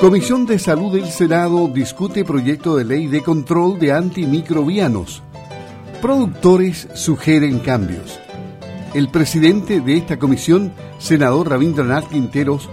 Comisión 0.00 0.46
de 0.46 0.60
Salud 0.60 0.92
del 0.92 1.08
Senado 1.08 1.66
discute 1.66 2.24
proyecto 2.24 2.76
de 2.76 2.84
ley 2.84 3.08
de 3.08 3.20
control 3.20 3.80
de 3.80 3.90
antimicrobianos. 3.90 5.24
Productores 6.00 6.86
sugieren 6.94 7.58
cambios. 7.58 8.20
El 8.94 9.08
presidente 9.08 9.80
de 9.80 9.96
esta 9.96 10.16
comisión, 10.16 10.72
senador 11.00 11.50
Rabindranath 11.50 12.10
Quinteros, 12.10 12.70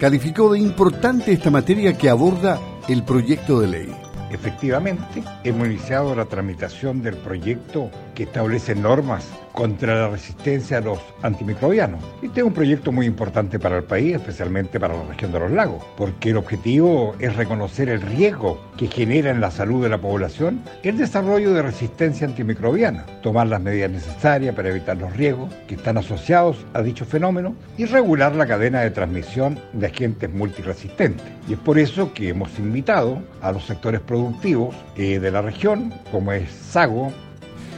calificó 0.00 0.54
de 0.54 0.60
importante 0.60 1.32
esta 1.32 1.50
materia 1.50 1.98
que 1.98 2.08
aborda 2.08 2.58
el 2.88 3.02
proyecto 3.02 3.60
de 3.60 3.66
ley. 3.66 3.96
Efectivamente, 4.30 5.22
hemos 5.44 5.66
iniciado 5.66 6.14
la 6.14 6.24
tramitación 6.24 7.02
del 7.02 7.16
proyecto 7.18 7.90
que 8.14 8.24
establece 8.24 8.74
normas 8.74 9.28
contra 9.54 9.94
la 9.94 10.08
resistencia 10.08 10.78
a 10.78 10.80
los 10.80 10.98
antimicrobianos. 11.22 12.02
Este 12.22 12.40
es 12.40 12.46
un 12.46 12.52
proyecto 12.52 12.90
muy 12.90 13.06
importante 13.06 13.60
para 13.60 13.76
el 13.76 13.84
país, 13.84 14.16
especialmente 14.16 14.80
para 14.80 14.96
la 14.96 15.04
región 15.04 15.30
de 15.30 15.38
los 15.38 15.50
lagos, 15.52 15.84
porque 15.96 16.30
el 16.30 16.36
objetivo 16.36 17.14
es 17.20 17.36
reconocer 17.36 17.88
el 17.88 18.00
riesgo 18.00 18.60
que 18.76 18.88
genera 18.88 19.30
en 19.30 19.40
la 19.40 19.52
salud 19.52 19.82
de 19.82 19.88
la 19.88 19.98
población 19.98 20.62
el 20.82 20.98
desarrollo 20.98 21.52
de 21.52 21.62
resistencia 21.62 22.26
antimicrobiana, 22.26 23.06
tomar 23.22 23.46
las 23.46 23.60
medidas 23.60 23.92
necesarias 23.92 24.54
para 24.56 24.70
evitar 24.70 24.96
los 24.96 25.16
riesgos 25.16 25.54
que 25.68 25.76
están 25.76 25.98
asociados 25.98 26.66
a 26.74 26.82
dicho 26.82 27.04
fenómeno 27.04 27.54
y 27.78 27.84
regular 27.84 28.34
la 28.34 28.46
cadena 28.46 28.80
de 28.80 28.90
transmisión 28.90 29.60
de 29.72 29.86
agentes 29.86 30.32
multiresistentes. 30.32 31.26
Y 31.48 31.52
es 31.52 31.58
por 31.60 31.78
eso 31.78 32.12
que 32.12 32.30
hemos 32.30 32.58
invitado 32.58 33.22
a 33.40 33.52
los 33.52 33.64
sectores 33.64 34.00
productivos 34.00 34.74
eh, 34.96 35.20
de 35.20 35.30
la 35.30 35.42
región, 35.42 35.94
como 36.10 36.32
es 36.32 36.50
Sago, 36.50 37.12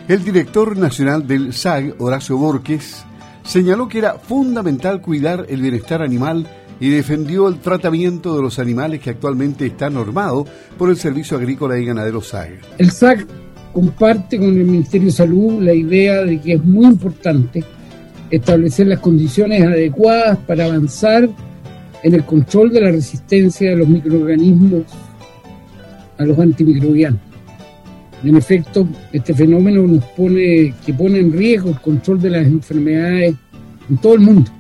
el 0.09 0.25
director 0.25 0.77
nacional 0.77 1.27
del 1.27 1.53
SAG, 1.53 1.95
Horacio 1.99 2.37
Borges, 2.37 3.05
señaló 3.43 3.89
que 3.89 3.99
era 3.99 4.15
fundamental 4.15 5.01
cuidar 5.01 5.47
el 5.49 5.61
bienestar 5.61 6.01
animal 6.01 6.47
y 6.79 6.91
defendió 6.91 7.49
el 7.49 7.59
tratamiento 7.59 8.37
de 8.37 8.43
los 8.43 8.59
animales 8.59 9.01
que 9.01 9.11
actualmente 9.11 9.67
está 9.67 9.91
normado 9.91 10.47
por 10.79 10.91
el 10.91 10.97
Servicio 10.97 11.37
Agrícola 11.37 11.79
y 11.79 11.87
Ganadero 11.87 12.21
SAG. 12.21 12.51
El 12.79 12.91
SAG 12.91 13.27
comparte 13.73 14.39
con 14.39 14.49
el 14.49 14.65
Ministerio 14.65 15.07
de 15.07 15.13
Salud 15.13 15.61
la 15.63 15.73
idea 15.73 16.23
de 16.23 16.41
que 16.41 16.55
es 16.55 16.65
muy 16.65 16.87
importante 16.87 17.65
establecer 18.31 18.87
las 18.87 19.01
condiciones 19.01 19.63
adecuadas 19.63 20.39
para 20.39 20.67
avanzar 20.67 21.29
en 22.03 22.15
el 22.15 22.25
control 22.25 22.73
de 22.73 22.81
la 22.81 22.91
resistencia 22.91 23.71
de 23.71 23.77
los 23.77 23.89
microorganismos 23.89 24.83
a 26.19 26.25
los 26.25 26.39
antimicrobianos. 26.39 27.26
En 28.27 28.35
efecto, 28.35 28.89
este 29.13 29.33
fenómeno 29.35 29.87
nos 29.87 30.05
pone, 30.07 30.75
que 30.85 30.93
pone 30.93 31.21
en 31.21 31.33
riesgo 31.33 31.71
el 31.71 31.81
control 31.81 32.21
de 32.21 32.31
las 32.31 32.45
enfermedades 32.45 33.37
en 33.89 33.97
todo 33.99 34.15
el 34.15 34.21
mundo, 34.21 34.51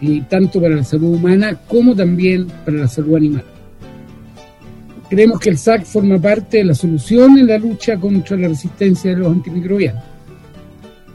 y 0.00 0.22
tanto 0.22 0.60
para 0.60 0.74
la 0.74 0.82
salud 0.82 1.14
humana 1.14 1.56
como 1.68 1.94
también 1.94 2.48
para 2.64 2.78
la 2.78 2.88
salud 2.88 3.14
animal. 3.14 3.44
Creemos 5.08 5.38
que 5.38 5.50
el 5.50 5.58
SAC 5.58 5.84
forma 5.84 6.18
parte 6.18 6.56
de 6.58 6.64
la 6.64 6.74
solución 6.74 7.38
en 7.38 7.46
la 7.46 7.58
lucha 7.58 7.96
contra 7.96 8.36
la 8.36 8.48
resistencia 8.48 9.12
de 9.12 9.18
los 9.18 9.28
antimicrobianos, 9.28 10.02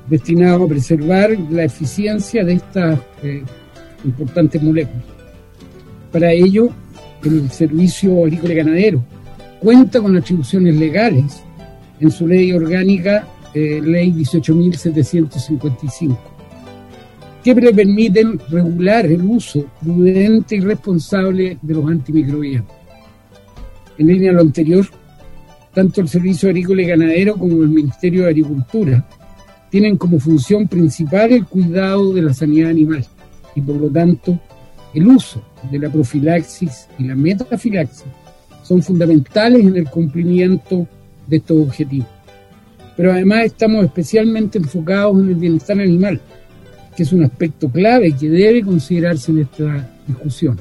destinado 0.10 0.64
a 0.64 0.68
preservar 0.70 1.38
la 1.52 1.66
eficiencia 1.66 2.46
de 2.46 2.54
estas 2.54 3.00
eh, 3.22 3.44
importantes 4.06 4.64
moléculas. 4.64 5.04
Para 6.10 6.32
ello, 6.32 6.70
el 7.26 7.52
Servicio 7.52 8.24
Agrícola 8.24 8.54
y 8.54 8.56
Ganadero 8.56 9.04
cuenta 9.60 10.00
con 10.00 10.16
atribuciones 10.16 10.74
legales 10.76 11.42
en 12.00 12.12
su 12.12 12.28
ley 12.28 12.52
orgánica, 12.52 13.28
eh, 13.54 13.82
ley 13.84 14.12
18.755, 14.12 16.18
que 17.44 17.56
permiten 17.56 18.40
regular 18.50 19.06
el 19.06 19.22
uso 19.22 19.66
prudente 19.82 20.56
y 20.56 20.60
responsable 20.62 21.58
de 21.62 21.74
los 21.74 21.90
antimicrobianos. 21.90 22.68
En 23.98 24.08
línea 24.08 24.32
a 24.32 24.34
lo 24.34 24.42
anterior, 24.42 24.86
tanto 25.74 26.02
el 26.02 26.08
Servicio 26.08 26.50
Agrícola 26.50 26.82
y 26.82 26.86
Ganadero 26.86 27.36
como 27.36 27.62
el 27.62 27.70
Ministerio 27.70 28.24
de 28.24 28.30
Agricultura 28.30 29.06
tienen 29.70 29.98
como 29.98 30.20
función 30.20 30.68
principal 30.68 31.34
el 31.34 31.46
cuidado 31.46 32.14
de 32.14 32.22
la 32.22 32.34
sanidad 32.34 32.70
animal 32.70 33.06
y 33.56 33.62
por 33.62 33.76
lo 33.76 33.90
tanto 33.90 34.40
el 34.94 35.08
uso 35.08 35.44
de 35.70 35.80
la 35.80 35.90
profilaxis 35.90 36.88
y 36.98 37.04
la 37.04 37.16
metafilaxis 37.16 38.06
son 38.64 38.82
fundamentales 38.82 39.66
en 39.66 39.76
el 39.76 39.90
cumplimiento 39.90 40.88
de 41.28 41.38
estos 41.38 41.68
objetivos. 41.68 42.08
Pero 42.96 43.12
además 43.12 43.46
estamos 43.46 43.84
especialmente 43.86 44.58
enfocados 44.58 45.20
en 45.22 45.30
el 45.30 45.36
bienestar 45.36 45.80
animal, 45.80 46.22
que 46.96 47.04
es 47.04 47.12
un 47.12 47.24
aspecto 47.24 47.70
clave 47.70 48.14
que 48.14 48.30
debe 48.30 48.62
considerarse 48.62 49.32
en 49.32 49.40
esta 49.40 49.90
discusión. 50.08 50.58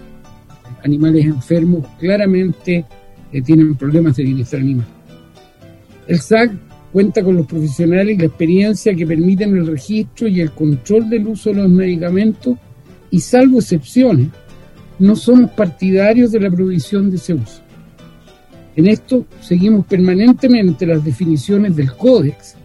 Animales 0.82 1.24
enfermos 1.24 1.86
claramente 1.98 2.84
eh, 3.32 3.42
tienen 3.42 3.74
problemas 3.76 4.16
de 4.16 4.24
bienestar 4.24 4.60
animal. 4.60 4.86
El 6.06 6.20
SAC 6.20 6.52
cuenta 6.92 7.24
con 7.24 7.36
los 7.36 7.46
profesionales 7.46 8.14
y 8.14 8.18
la 8.18 8.26
experiencia 8.26 8.94
que 8.94 9.06
permiten 9.06 9.56
el 9.56 9.66
registro 9.66 10.28
y 10.28 10.40
el 10.40 10.52
control 10.52 11.10
del 11.10 11.26
uso 11.26 11.50
de 11.50 11.56
los 11.56 11.68
medicamentos 11.68 12.56
y 13.10 13.20
salvo 13.20 13.58
excepciones, 13.58 14.28
no 14.98 15.16
somos 15.16 15.50
partidarios 15.52 16.30
de 16.30 16.40
la 16.40 16.50
provisión 16.50 17.10
de 17.10 17.16
ese 17.16 17.34
uso. 17.34 17.63
En 18.76 18.88
esto 18.88 19.26
seguimos 19.40 19.86
permanentemente 19.86 20.86
las 20.86 21.04
definiciones 21.04 21.76
del 21.76 21.92
Códex, 21.92 22.56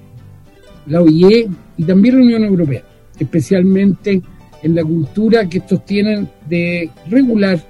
la 0.88 1.02
OIE 1.02 1.48
y 1.78 1.84
también 1.84 2.16
la 2.18 2.24
Unión 2.24 2.44
Europea, 2.44 2.84
especialmente 3.20 4.22
en 4.64 4.76
la 4.76 4.84
cultura 4.84 5.48
que 5.48 5.60
estos 5.60 5.86
tienen 5.86 6.28
de 6.48 6.90
regular 7.10 7.64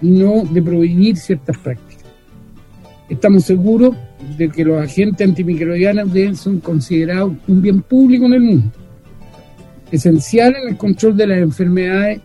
y 0.00 0.08
no 0.08 0.44
de 0.44 0.62
prohibir 0.62 1.16
ciertas 1.16 1.56
prácticas. 1.58 2.04
Estamos 3.10 3.44
seguros 3.44 3.94
de 4.38 4.48
que 4.48 4.64
los 4.64 4.82
agentes 4.82 5.28
antimicrobianos 5.28 6.12
deben 6.12 6.34
ser 6.34 6.58
considerados 6.60 7.34
un 7.46 7.60
bien 7.60 7.82
público 7.82 8.24
en 8.24 8.32
el 8.32 8.40
mundo, 8.40 8.72
esencial 9.90 10.56
en 10.56 10.70
el 10.70 10.76
control 10.78 11.16
de 11.16 11.26
las 11.26 11.38
enfermedades 11.38 12.22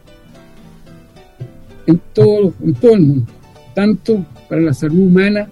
en 1.87 2.01
todo, 2.13 2.53
todo 2.79 2.93
el 2.93 3.01
mundo, 3.01 3.31
tanto 3.73 4.25
para 4.47 4.61
la 4.61 4.73
salud 4.73 5.07
humana 5.07 5.49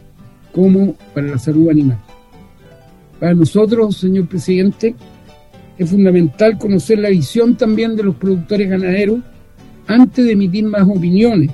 como 0.55 0.93
para 1.13 1.27
la 1.27 1.37
salud 1.37 1.69
animal. 1.69 1.99
Para 3.19 3.33
nosotros, 3.33 3.97
señor 3.97 4.27
presidente, 4.27 4.95
es 5.77 5.89
fundamental 5.89 6.57
conocer 6.57 6.99
la 6.99 7.09
visión 7.09 7.57
también 7.57 7.97
de 7.97 8.03
los 8.03 8.15
productores 8.15 8.69
ganaderos 8.69 9.19
antes 9.85 10.23
de 10.23 10.31
emitir 10.31 10.63
más 10.63 10.83
opiniones 10.83 11.51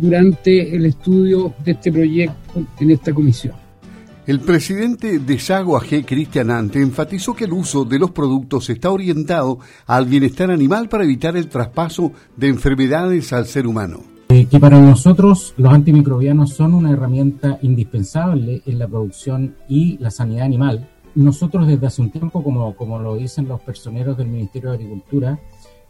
durante 0.00 0.76
el 0.76 0.86
estudio 0.86 1.52
de 1.64 1.72
este 1.72 1.90
proyecto 1.90 2.64
en 2.78 2.90
esta 2.92 3.12
comisión. 3.12 3.54
El 4.28 4.38
presidente 4.38 5.18
de 5.18 5.38
Sago 5.40 5.76
AG, 5.76 6.06
Cristian 6.06 6.52
Ante, 6.52 6.80
enfatizó 6.80 7.34
que 7.34 7.46
el 7.46 7.52
uso 7.52 7.84
de 7.84 7.98
los 7.98 8.12
productos 8.12 8.70
está 8.70 8.90
orientado 8.90 9.58
al 9.86 10.06
bienestar 10.06 10.52
animal 10.52 10.88
para 10.88 11.02
evitar 11.02 11.36
el 11.36 11.48
traspaso 11.48 12.12
de 12.36 12.46
enfermedades 12.46 13.32
al 13.32 13.46
ser 13.46 13.66
humano. 13.66 14.19
Eh, 14.32 14.46
que 14.46 14.60
para 14.60 14.78
nosotros 14.78 15.54
los 15.56 15.72
antimicrobianos 15.72 16.50
son 16.50 16.74
una 16.74 16.92
herramienta 16.92 17.58
indispensable 17.62 18.62
en 18.64 18.78
la 18.78 18.86
producción 18.86 19.56
y 19.68 19.98
la 19.98 20.12
sanidad 20.12 20.44
animal. 20.44 20.88
Nosotros 21.16 21.66
desde 21.66 21.88
hace 21.88 22.00
un 22.00 22.10
tiempo, 22.10 22.44
como, 22.44 22.76
como 22.76 23.00
lo 23.00 23.16
dicen 23.16 23.48
los 23.48 23.60
personeros 23.60 24.16
del 24.16 24.28
Ministerio 24.28 24.70
de 24.70 24.76
Agricultura, 24.76 25.40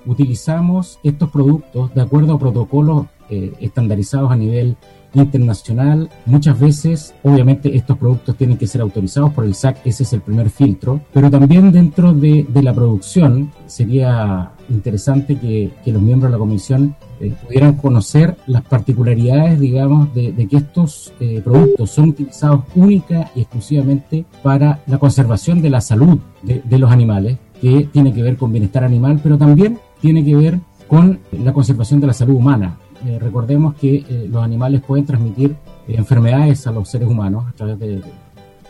utilizamos 0.07 0.99
estos 1.05 1.29
productos 1.29 1.93
de 1.95 2.01
acuerdo 2.01 2.33
a 2.33 2.39
protocolos 2.39 3.09
eh, 3.29 3.53
estandarizados 3.61 4.33
a 4.33 4.37
nivel 4.37 4.75
internacional. 5.13 6.09
Muchas 6.25 6.59
veces, 6.59 7.15
obviamente, 7.23 7.77
estos 7.77 7.99
productos 7.99 8.37
tienen 8.37 8.57
que 8.57 8.67
ser 8.67 8.81
autorizados 8.81 9.35
por 9.35 9.45
el 9.45 9.55
SAC, 9.55 9.85
ese 9.85 10.05
es 10.05 10.15
el 10.15 10.23
primer 10.23 10.49
filtro, 10.49 11.03
pero 11.13 11.31
también 11.31 11.71
dentro 11.73 12.15
de, 12.15 12.47
de 12.49 12.63
la 12.63 12.73
producción 12.73 13.53
sería 13.67 14.53
interesante 14.71 15.37
que, 15.37 15.71
que 15.85 15.93
los 15.93 16.01
miembros 16.01 16.33
de 16.33 16.39
la 16.39 16.43
comisión 16.43 16.97
eh, 17.21 17.35
pudieran 17.47 17.75
conocer 17.75 18.37
las 18.47 18.63
particularidades, 18.63 19.61
digamos, 19.61 20.15
de, 20.15 20.33
que 20.49 20.57
estos 20.57 21.13
eh, 21.21 21.43
productos 21.45 21.91
son 21.91 22.11
utilizados 22.11 22.65
única 22.75 23.31
y 23.35 23.43
exclusivamente 23.43 24.25
para 24.43 24.81
la 24.87 24.99
conservación 24.99 25.61
de 25.61 25.69
la 25.69 25.83
salud 25.83 26.19
de, 26.43 26.79
los 26.79 26.91
animales, 26.91 27.37
que 27.61 27.89
tiene 27.93 28.15
que 28.15 28.23
ver 28.23 28.39
con 28.39 28.53
bienestar 28.53 28.85
animal, 28.85 29.21
pero 29.23 29.37
también 29.37 29.79
tiene 30.01 30.25
que 30.25 30.35
ver 30.35 30.61
con 30.89 31.21
la 31.33 31.53
conservación 31.53 32.01
de 32.01 32.07
la 32.07 32.15
salud 32.15 32.37
humana. 32.37 32.79
Eh, 33.07 33.19
recordemos 33.19 33.75
que 33.75 34.03
los 34.31 34.43
animales 34.43 34.81
pueden 34.81 35.05
transmitir 35.05 35.55
enfermedades 35.89 36.67
a 36.67 36.73
los 36.73 36.89
seres 36.89 37.07
humanos 37.07 37.45
a 37.49 37.53
través 37.53 37.79
de, 37.79 38.03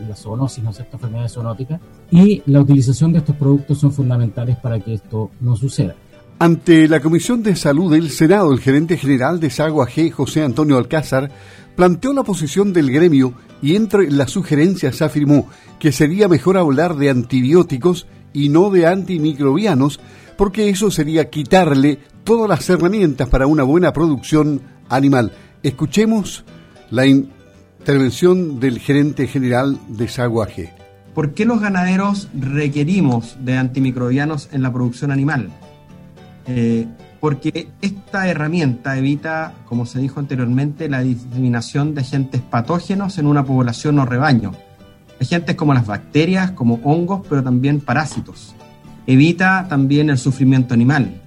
la 0.08 0.16
zoonosis, 0.16 0.64
¿no 0.64 0.70
es 0.70 0.76
cierto? 0.76 0.96
enfermedades 0.96 1.32
zoonóticas, 1.34 1.80
y 2.10 2.42
la 2.46 2.60
utilización 2.60 3.12
de 3.12 3.18
estos 3.18 3.36
productos 3.36 3.78
son 3.78 3.92
fundamentales 3.92 4.56
para 4.56 4.80
que 4.80 4.94
esto 4.94 5.30
no 5.40 5.54
suceda. 5.54 5.94
Ante 6.42 6.88
la 6.88 7.00
Comisión 7.00 7.42
de 7.42 7.54
Salud 7.54 7.92
del 7.92 8.08
Senado, 8.08 8.50
el 8.50 8.60
gerente 8.60 8.96
general 8.96 9.40
de 9.40 9.50
Sagua 9.50 9.86
G, 9.86 10.10
José 10.10 10.42
Antonio 10.42 10.78
Alcázar, 10.78 11.30
planteó 11.76 12.14
la 12.14 12.22
posición 12.22 12.72
del 12.72 12.90
gremio 12.90 13.34
y 13.60 13.76
entre 13.76 14.10
las 14.10 14.30
sugerencias 14.30 15.02
afirmó 15.02 15.50
que 15.78 15.92
sería 15.92 16.28
mejor 16.28 16.56
hablar 16.56 16.96
de 16.96 17.10
antibióticos 17.10 18.06
y 18.32 18.48
no 18.48 18.70
de 18.70 18.86
antimicrobianos, 18.86 20.00
porque 20.38 20.70
eso 20.70 20.90
sería 20.90 21.28
quitarle 21.28 21.98
todas 22.24 22.48
las 22.48 22.70
herramientas 22.70 23.28
para 23.28 23.46
una 23.46 23.62
buena 23.62 23.92
producción 23.92 24.62
animal. 24.88 25.32
Escuchemos 25.62 26.46
la 26.88 27.04
intervención 27.04 28.58
del 28.60 28.78
gerente 28.78 29.26
general 29.26 29.78
de 29.88 30.08
Saguaje. 30.08 30.72
¿Por 31.14 31.34
qué 31.34 31.44
los 31.44 31.60
ganaderos 31.60 32.30
requerimos 32.32 33.36
de 33.44 33.58
antimicrobianos 33.58 34.48
en 34.52 34.62
la 34.62 34.72
producción 34.72 35.12
animal? 35.12 35.50
Eh, 36.46 36.86
porque 37.20 37.68
esta 37.82 38.28
herramienta 38.28 38.96
evita, 38.96 39.52
como 39.66 39.84
se 39.84 40.00
dijo 40.00 40.20
anteriormente, 40.20 40.88
la 40.88 41.02
diseminación 41.02 41.94
de 41.94 42.00
agentes 42.00 42.40
patógenos 42.40 43.18
en 43.18 43.26
una 43.26 43.44
población 43.44 43.98
o 43.98 44.06
rebaño. 44.06 44.52
Agentes 45.20 45.54
como 45.54 45.74
las 45.74 45.86
bacterias, 45.86 46.52
como 46.52 46.80
hongos, 46.82 47.26
pero 47.28 47.42
también 47.42 47.80
parásitos. 47.80 48.54
Evita 49.06 49.66
también 49.68 50.08
el 50.08 50.16
sufrimiento 50.16 50.72
animal. 50.72 51.20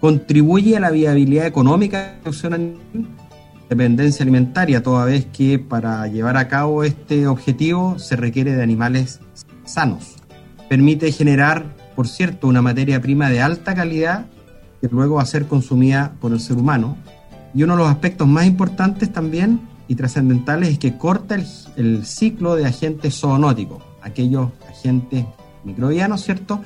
Contribuye 0.00 0.76
a 0.76 0.80
la 0.80 0.90
viabilidad 0.90 1.46
económica 1.46 1.98
de 1.98 2.06
la 2.06 2.20
producción 2.22 2.54
animal, 2.54 2.80
dependencia 3.68 4.24
alimentaria, 4.24 4.82
toda 4.82 5.04
vez 5.04 5.26
que 5.26 5.60
para 5.60 6.06
llevar 6.08 6.36
a 6.36 6.48
cabo 6.48 6.82
este 6.82 7.28
objetivo 7.28 7.98
se 8.00 8.16
requiere 8.16 8.56
de 8.56 8.62
animales 8.62 9.20
sanos. 9.64 10.16
Permite 10.68 11.12
generar, 11.12 11.66
por 11.94 12.08
cierto, 12.08 12.48
una 12.48 12.62
materia 12.62 13.00
prima 13.00 13.30
de 13.30 13.40
alta 13.40 13.74
calidad 13.74 14.26
luego 14.94 15.16
va 15.16 15.22
a 15.22 15.26
ser 15.26 15.46
consumida 15.46 16.12
por 16.20 16.32
el 16.32 16.40
ser 16.40 16.56
humano. 16.56 16.96
Y 17.54 17.62
uno 17.62 17.74
de 17.74 17.78
los 17.82 17.90
aspectos 17.90 18.26
más 18.28 18.46
importantes 18.46 19.12
también 19.12 19.60
y 19.88 19.94
trascendentales 19.94 20.70
es 20.70 20.78
que 20.78 20.96
corta 20.96 21.36
el, 21.76 22.04
ciclo 22.04 22.56
de 22.56 22.66
agentes 22.66 23.20
zoonóticos, 23.20 23.82
aquellos 24.02 24.50
agentes 24.68 25.24
microbianos, 25.64 26.22
¿cierto?, 26.22 26.60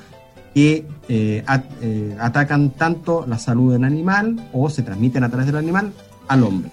que 0.53 0.85
eh, 1.07 1.45
eh, 1.81 2.17
atacan 2.19 2.71
tanto 2.71 3.25
la 3.25 3.39
salud 3.39 3.71
del 3.71 3.85
animal 3.85 4.49
o 4.51 4.69
se 4.69 4.83
transmiten 4.83 5.23
a 5.23 5.29
través 5.29 5.45
del 5.45 5.55
animal 5.55 5.93
al 6.27 6.43
hombre. 6.43 6.69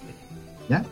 ¿ya? 0.69 0.83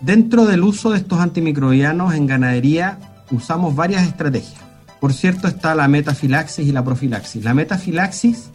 Dentro 0.00 0.46
del 0.46 0.62
uso 0.62 0.90
de 0.90 0.98
estos 0.98 1.18
antimicrobianos 1.18 2.14
en 2.14 2.26
ganadería 2.26 2.98
usamos 3.32 3.74
varias 3.74 4.06
estrategias. 4.06 4.60
Por 5.00 5.12
cierto, 5.12 5.48
está 5.48 5.74
la 5.74 5.88
metafilaxis 5.88 6.66
y 6.66 6.72
la 6.72 6.84
profilaxis. 6.84 7.44
La 7.44 7.54
metafilaxis 7.54 8.50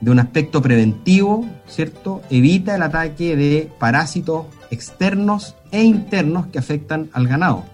de 0.00 0.10
un 0.10 0.18
aspecto 0.18 0.60
preventivo, 0.60 1.48
¿cierto? 1.66 2.22
Evita 2.30 2.74
el 2.74 2.82
ataque 2.82 3.36
de 3.36 3.70
parásitos 3.78 4.46
externos 4.70 5.54
e 5.70 5.82
internos 5.82 6.46
que 6.48 6.58
afectan 6.58 7.08
al 7.12 7.26
ganado. 7.26 7.64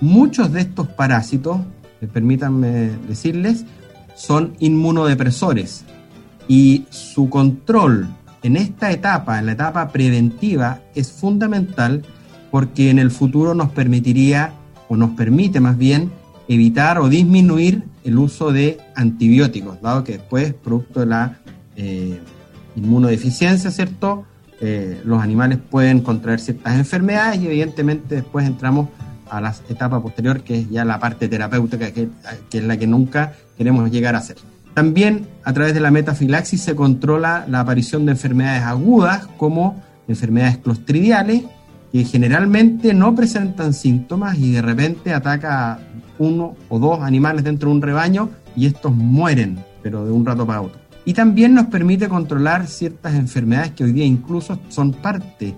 Muchos 0.00 0.52
de 0.52 0.60
estos 0.60 0.88
parásitos, 0.88 1.60
eh, 2.00 2.08
permítanme 2.12 2.90
decirles, 3.08 3.64
son 4.14 4.54
inmunodepresores 4.58 5.84
y 6.48 6.86
su 6.90 7.30
control 7.30 8.08
en 8.44 8.56
esta 8.56 8.92
etapa, 8.92 9.38
en 9.38 9.46
la 9.46 9.52
etapa 9.52 9.88
preventiva, 9.88 10.80
es 10.94 11.10
fundamental 11.10 12.02
porque 12.50 12.90
en 12.90 12.98
el 12.98 13.10
futuro 13.10 13.54
nos 13.54 13.70
permitiría, 13.70 14.52
o 14.88 14.96
nos 14.98 15.12
permite 15.12 15.60
más 15.60 15.78
bien, 15.78 16.12
evitar 16.46 16.98
o 16.98 17.08
disminuir 17.08 17.84
el 18.04 18.18
uso 18.18 18.52
de 18.52 18.78
antibióticos, 18.94 19.80
dado 19.80 20.04
que 20.04 20.18
después, 20.18 20.52
producto 20.52 21.00
de 21.00 21.06
la 21.06 21.38
eh, 21.76 22.18
inmunodeficiencia, 22.76 23.70
¿cierto? 23.70 24.24
Eh, 24.60 25.00
los 25.04 25.22
animales 25.22 25.58
pueden 25.58 26.00
contraer 26.00 26.40
ciertas 26.40 26.74
enfermedades 26.74 27.40
y 27.40 27.46
evidentemente 27.46 28.16
después 28.16 28.46
entramos 28.46 28.88
a 29.28 29.40
la 29.40 29.54
etapa 29.68 30.00
posterior, 30.00 30.42
que 30.42 30.60
es 30.60 30.70
ya 30.70 30.84
la 30.84 30.98
parte 30.98 31.28
terapéutica, 31.28 31.92
que, 31.92 32.08
que 32.50 32.58
es 32.58 32.64
la 32.64 32.76
que 32.76 32.86
nunca 32.86 33.32
queremos 33.56 33.90
llegar 33.90 34.14
a 34.14 34.18
hacer. 34.18 34.36
También 34.74 35.28
a 35.44 35.52
través 35.52 35.74
de 35.74 35.80
la 35.80 35.90
metafilaxis 35.90 36.60
se 36.60 36.74
controla 36.74 37.44
la 37.48 37.60
aparición 37.60 38.06
de 38.06 38.12
enfermedades 38.12 38.62
agudas 38.62 39.26
como 39.36 39.82
enfermedades 40.08 40.58
clostridiales 40.58 41.42
que 41.94 42.04
generalmente 42.04 42.92
no 42.92 43.14
presentan 43.14 43.72
síntomas 43.72 44.36
y 44.36 44.50
de 44.50 44.62
repente 44.62 45.14
ataca 45.14 45.74
a 45.74 45.78
uno 46.18 46.56
o 46.68 46.80
dos 46.80 47.00
animales 47.00 47.44
dentro 47.44 47.68
de 47.68 47.76
un 47.76 47.82
rebaño 47.82 48.30
y 48.56 48.66
estos 48.66 48.92
mueren, 48.92 49.64
pero 49.80 50.04
de 50.04 50.10
un 50.10 50.26
rato 50.26 50.44
para 50.44 50.60
otro. 50.60 50.80
Y 51.04 51.12
también 51.12 51.54
nos 51.54 51.66
permite 51.66 52.08
controlar 52.08 52.66
ciertas 52.66 53.14
enfermedades 53.14 53.72
que 53.72 53.84
hoy 53.84 53.92
día 53.92 54.04
incluso 54.04 54.58
son 54.68 54.92
parte 54.92 55.54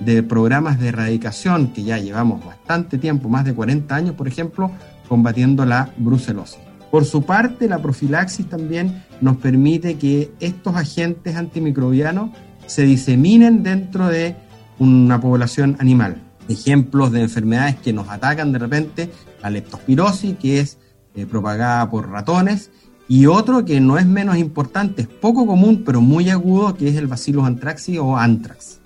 de 0.00 0.22
programas 0.22 0.78
de 0.80 0.88
erradicación 0.88 1.72
que 1.72 1.82
ya 1.82 1.98
llevamos 1.98 2.44
bastante 2.44 2.98
tiempo, 2.98 3.28
más 3.28 3.44
de 3.44 3.54
40 3.54 3.94
años, 3.94 4.14
por 4.14 4.28
ejemplo, 4.28 4.70
combatiendo 5.08 5.64
la 5.64 5.90
brucelosis. 5.96 6.60
Por 6.90 7.04
su 7.04 7.22
parte, 7.22 7.68
la 7.68 7.80
profilaxis 7.80 8.48
también 8.48 9.04
nos 9.20 9.36
permite 9.36 9.96
que 9.96 10.32
estos 10.40 10.74
agentes 10.74 11.36
antimicrobianos 11.36 12.30
se 12.66 12.82
diseminen 12.82 13.62
dentro 13.62 14.08
de 14.08 14.34
una 14.78 15.20
población 15.20 15.76
animal. 15.78 16.20
Ejemplos 16.48 17.12
de 17.12 17.22
enfermedades 17.22 17.76
que 17.76 17.92
nos 17.92 18.08
atacan 18.08 18.52
de 18.52 18.58
repente, 18.58 19.10
la 19.42 19.50
leptospirosis, 19.50 20.36
que 20.36 20.60
es 20.60 20.78
eh, 21.14 21.26
propagada 21.26 21.88
por 21.90 22.10
ratones, 22.10 22.70
y 23.10 23.26
otro 23.26 23.64
que 23.64 23.80
no 23.80 23.98
es 23.98 24.06
menos 24.06 24.36
importante, 24.36 25.02
es 25.02 25.08
poco 25.08 25.44
común, 25.44 25.82
pero 25.84 26.00
muy 26.00 26.30
agudo, 26.30 26.76
que 26.76 26.86
es 26.86 26.94
el 26.94 27.08
Bacillus 27.08 27.44
anthraxi 27.44 27.98
o 27.98 28.16
anthrax. 28.16 28.78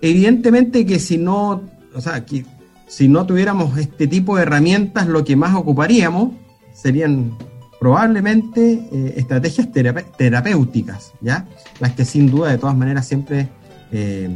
Evidentemente 0.00 0.86
que 0.86 1.00
si 1.00 1.18
no, 1.18 1.62
o 1.92 2.00
sea, 2.00 2.24
que 2.24 2.46
si 2.86 3.08
no 3.08 3.26
tuviéramos 3.26 3.76
este 3.76 4.06
tipo 4.06 4.36
de 4.36 4.42
herramientas, 4.42 5.08
lo 5.08 5.24
que 5.24 5.34
más 5.34 5.56
ocuparíamos 5.56 6.30
serían 6.72 7.36
probablemente 7.80 8.88
eh, 8.92 9.14
estrategias 9.16 9.66
terapéuticas, 9.72 11.10
¿ya? 11.20 11.48
Las 11.80 11.94
que 11.94 12.04
sin 12.04 12.30
duda 12.30 12.52
de 12.52 12.58
todas 12.58 12.76
maneras 12.76 13.08
siempre 13.08 13.48
eh, 13.90 14.30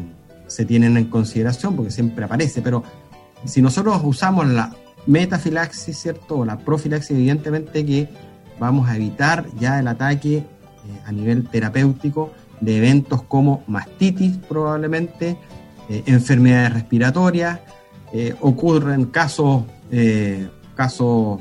se 0.49 0.65
tienen 0.65 0.97
en 0.97 1.05
consideración 1.05 1.77
porque 1.77 1.93
siempre 1.93 2.25
aparece, 2.25 2.63
pero 2.63 2.83
si 3.45 3.63
nosotros 3.63 4.01
usamos 4.03 4.49
la 4.49 4.75
metafilaxis, 5.07 5.97
¿cierto? 5.97 6.39
O 6.39 6.45
la 6.45 6.59
profilaxis, 6.59 7.13
evidentemente 7.13 7.87
que 7.87 8.09
vamos 8.59 8.89
a 8.89 8.97
evitar 8.97 9.47
ya 9.59 9.79
el 9.79 9.89
ataque 9.89 10.37
eh, 10.37 10.45
a 11.05 11.13
nivel 11.13 11.49
terapéutico 11.49 12.33
de 12.61 12.79
eventos 12.79 13.23
como 13.23 13.63
mastitis 13.67 14.37
probablemente, 14.39 15.37
enfermedades 15.89 16.73
respiratorias, 16.73 17.61
ocurren 18.41 19.05
casos, 19.05 19.65
casos 20.75 21.41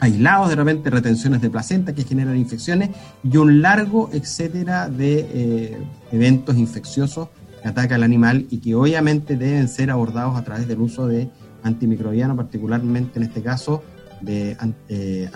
aislados, 0.00 0.48
de 0.48 0.56
repente 0.56 0.90
retenciones 0.90 1.40
de 1.40 1.50
placenta 1.50 1.94
que 1.94 2.04
generan 2.04 2.36
infecciones 2.36 2.90
y 3.22 3.36
un 3.36 3.62
largo 3.62 4.10
etcétera 4.12 4.88
de 4.88 5.26
eh, 5.32 5.78
eventos 6.12 6.56
infecciosos 6.56 7.28
que 7.62 7.68
atacan 7.68 7.96
al 7.96 8.02
animal 8.02 8.46
y 8.50 8.58
que 8.58 8.74
obviamente 8.74 9.36
deben 9.36 9.68
ser 9.68 9.90
abordados 9.90 10.36
a 10.36 10.44
través 10.44 10.68
del 10.68 10.80
uso 10.80 11.06
de 11.06 11.28
antimicrobianos, 11.62 12.36
particularmente 12.36 13.18
en 13.18 13.24
este 13.24 13.42
caso 13.42 13.82
de 14.20 14.56
eh, 14.88 15.30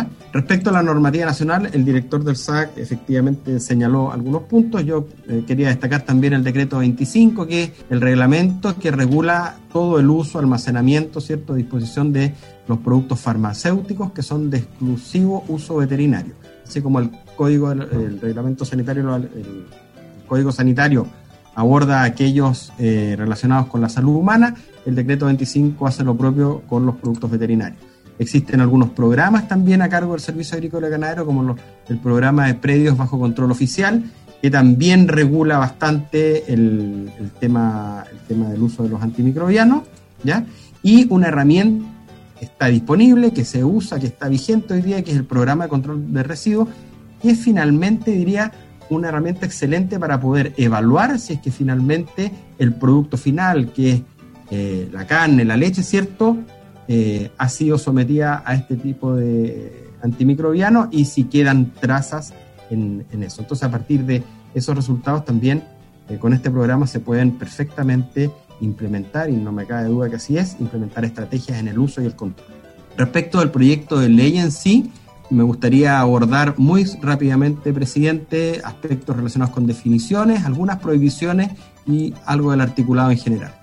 antibacterianos. 0.00 0.32
Respecto 0.32 0.70
a 0.70 0.72
la 0.72 0.82
normativa 0.82 1.26
nacional, 1.26 1.68
el 1.72 1.84
director 1.84 2.24
del 2.24 2.36
SAC 2.36 2.78
efectivamente 2.78 3.60
señaló 3.60 4.10
algunos 4.10 4.44
puntos. 4.44 4.84
Yo 4.84 5.06
eh, 5.28 5.44
quería 5.46 5.68
destacar 5.68 6.02
también 6.02 6.32
el 6.32 6.42
decreto 6.42 6.78
25, 6.78 7.46
que 7.46 7.64
es 7.64 7.72
el 7.90 8.00
reglamento 8.00 8.78
que 8.78 8.90
regula 8.90 9.56
todo 9.72 10.00
el 10.00 10.08
uso, 10.08 10.38
almacenamiento, 10.38 11.20
cierto, 11.20 11.54
disposición 11.54 12.12
de 12.12 12.34
los 12.66 12.78
productos 12.78 13.20
farmacéuticos 13.20 14.12
que 14.12 14.22
son 14.22 14.48
de 14.48 14.58
exclusivo 14.58 15.44
uso 15.48 15.76
veterinario, 15.76 16.34
así 16.66 16.80
como 16.80 16.98
el 17.00 17.10
código, 17.36 17.72
el, 17.72 18.20
reglamento 18.20 18.64
sanitario, 18.64 19.16
el, 19.16 19.66
código 20.26 20.52
sanitario 20.52 21.06
aborda 21.54 22.04
aquellos 22.04 22.72
eh, 22.78 23.14
relacionados 23.18 23.66
con 23.66 23.82
la 23.82 23.90
salud 23.90 24.14
humana, 24.14 24.54
el 24.86 24.94
decreto 24.94 25.26
25 25.26 25.86
hace 25.86 26.02
lo 26.04 26.16
propio 26.16 26.62
con 26.62 26.86
los 26.86 26.96
productos 26.96 27.30
veterinarios. 27.30 27.91
Existen 28.22 28.60
algunos 28.60 28.90
programas 28.90 29.48
también 29.48 29.82
a 29.82 29.88
cargo 29.88 30.12
del 30.12 30.20
Servicio 30.20 30.56
Agrícola 30.56 30.88
y 30.88 30.90
Ganadero, 30.90 31.26
como 31.26 31.56
el 31.88 31.98
programa 31.98 32.46
de 32.46 32.54
predios 32.54 32.96
bajo 32.96 33.18
control 33.18 33.50
oficial, 33.50 34.04
que 34.40 34.50
también 34.50 35.08
regula 35.08 35.58
bastante 35.58 36.52
el, 36.52 37.10
tema, 37.38 38.04
el 38.10 38.18
tema 38.26 38.48
del 38.48 38.62
uso 38.62 38.82
de 38.82 38.88
los 38.88 39.02
antimicrobianos, 39.02 39.82
¿ya? 40.24 40.44
Y 40.82 41.06
una 41.10 41.28
herramienta 41.28 41.86
que 42.38 42.46
está 42.46 42.66
disponible, 42.66 43.32
que 43.32 43.44
se 43.44 43.64
usa, 43.64 44.00
que 44.00 44.06
está 44.06 44.28
vigente 44.28 44.74
hoy 44.74 44.82
día, 44.82 45.02
que 45.02 45.12
es 45.12 45.16
el 45.16 45.24
programa 45.24 45.64
de 45.64 45.70
control 45.70 46.12
de 46.12 46.22
residuos, 46.24 46.68
que 47.20 47.30
es 47.30 47.38
finalmente, 47.38 48.10
diría, 48.10 48.52
una 48.90 49.08
herramienta 49.08 49.46
excelente 49.46 49.98
para 49.98 50.20
poder 50.20 50.52
evaluar 50.56 51.18
si 51.18 51.34
es 51.34 51.40
que 51.40 51.50
finalmente 51.50 52.32
el 52.58 52.74
producto 52.74 53.16
final, 53.16 53.72
que 53.72 53.92
es 53.92 54.02
eh, 54.50 54.88
la 54.92 55.06
carne, 55.06 55.44
la 55.44 55.56
leche, 55.56 55.82
¿cierto? 55.82 56.36
Eh, 56.88 57.30
ha 57.38 57.48
sido 57.48 57.78
sometida 57.78 58.42
a 58.44 58.54
este 58.54 58.76
tipo 58.76 59.14
de 59.14 59.90
antimicrobianos 60.02 60.88
y 60.90 61.04
si 61.04 61.24
quedan 61.24 61.72
trazas 61.72 62.32
en, 62.70 63.04
eso. 63.22 63.42
Entonces, 63.42 63.62
a 63.64 63.70
partir 63.70 64.04
de 64.04 64.22
esos 64.54 64.74
resultados 64.74 65.24
también 65.24 65.62
eh, 66.08 66.18
con 66.18 66.32
este 66.32 66.50
programa 66.50 66.86
se 66.86 67.00
pueden 67.00 67.32
perfectamente 67.32 68.30
implementar, 68.60 69.28
y 69.28 69.36
no 69.36 69.52
me 69.52 69.66
cabe 69.66 69.88
duda 69.88 70.08
que 70.08 70.16
así 70.16 70.38
es, 70.38 70.56
implementar 70.60 71.04
estrategias 71.04 71.58
en 71.58 71.68
el 71.68 71.78
uso 71.78 72.00
y 72.00 72.06
el 72.06 72.14
control. 72.14 72.48
Respecto 72.96 73.40
del 73.40 73.50
proyecto 73.50 73.98
de 73.98 74.08
ley 74.08 74.38
en 74.38 74.52
sí, 74.52 74.90
me 75.30 75.42
gustaría 75.42 75.98
abordar 75.98 76.54
muy 76.58 76.84
rápidamente, 77.00 77.72
presidente, 77.72 78.60
aspectos 78.64 79.16
relacionados 79.16 79.54
con 79.54 79.66
definiciones, 79.66 80.44
algunas 80.44 80.78
prohibiciones 80.78 81.50
y 81.86 82.14
algo 82.26 82.50
del 82.50 82.60
articulado 82.60 83.10
en 83.10 83.18
general. 83.18 83.54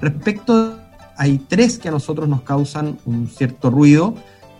Respecto, 0.00 0.78
hay 1.16 1.38
tres 1.38 1.78
que 1.78 1.88
a 1.88 1.90
nosotros 1.90 2.28
nos 2.28 2.42
causan 2.42 2.98
un 3.04 3.28
cierto 3.28 3.70
ruido, 3.70 4.14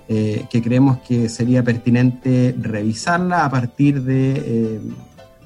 eh, 0.08 0.46
que 0.50 0.62
creemos 0.62 0.98
que 0.98 1.28
sería 1.28 1.62
pertinente 1.62 2.54
revisarla 2.58 3.44
a 3.44 3.50
partir 3.50 4.02
de 4.02 4.32
eh, 4.36 4.80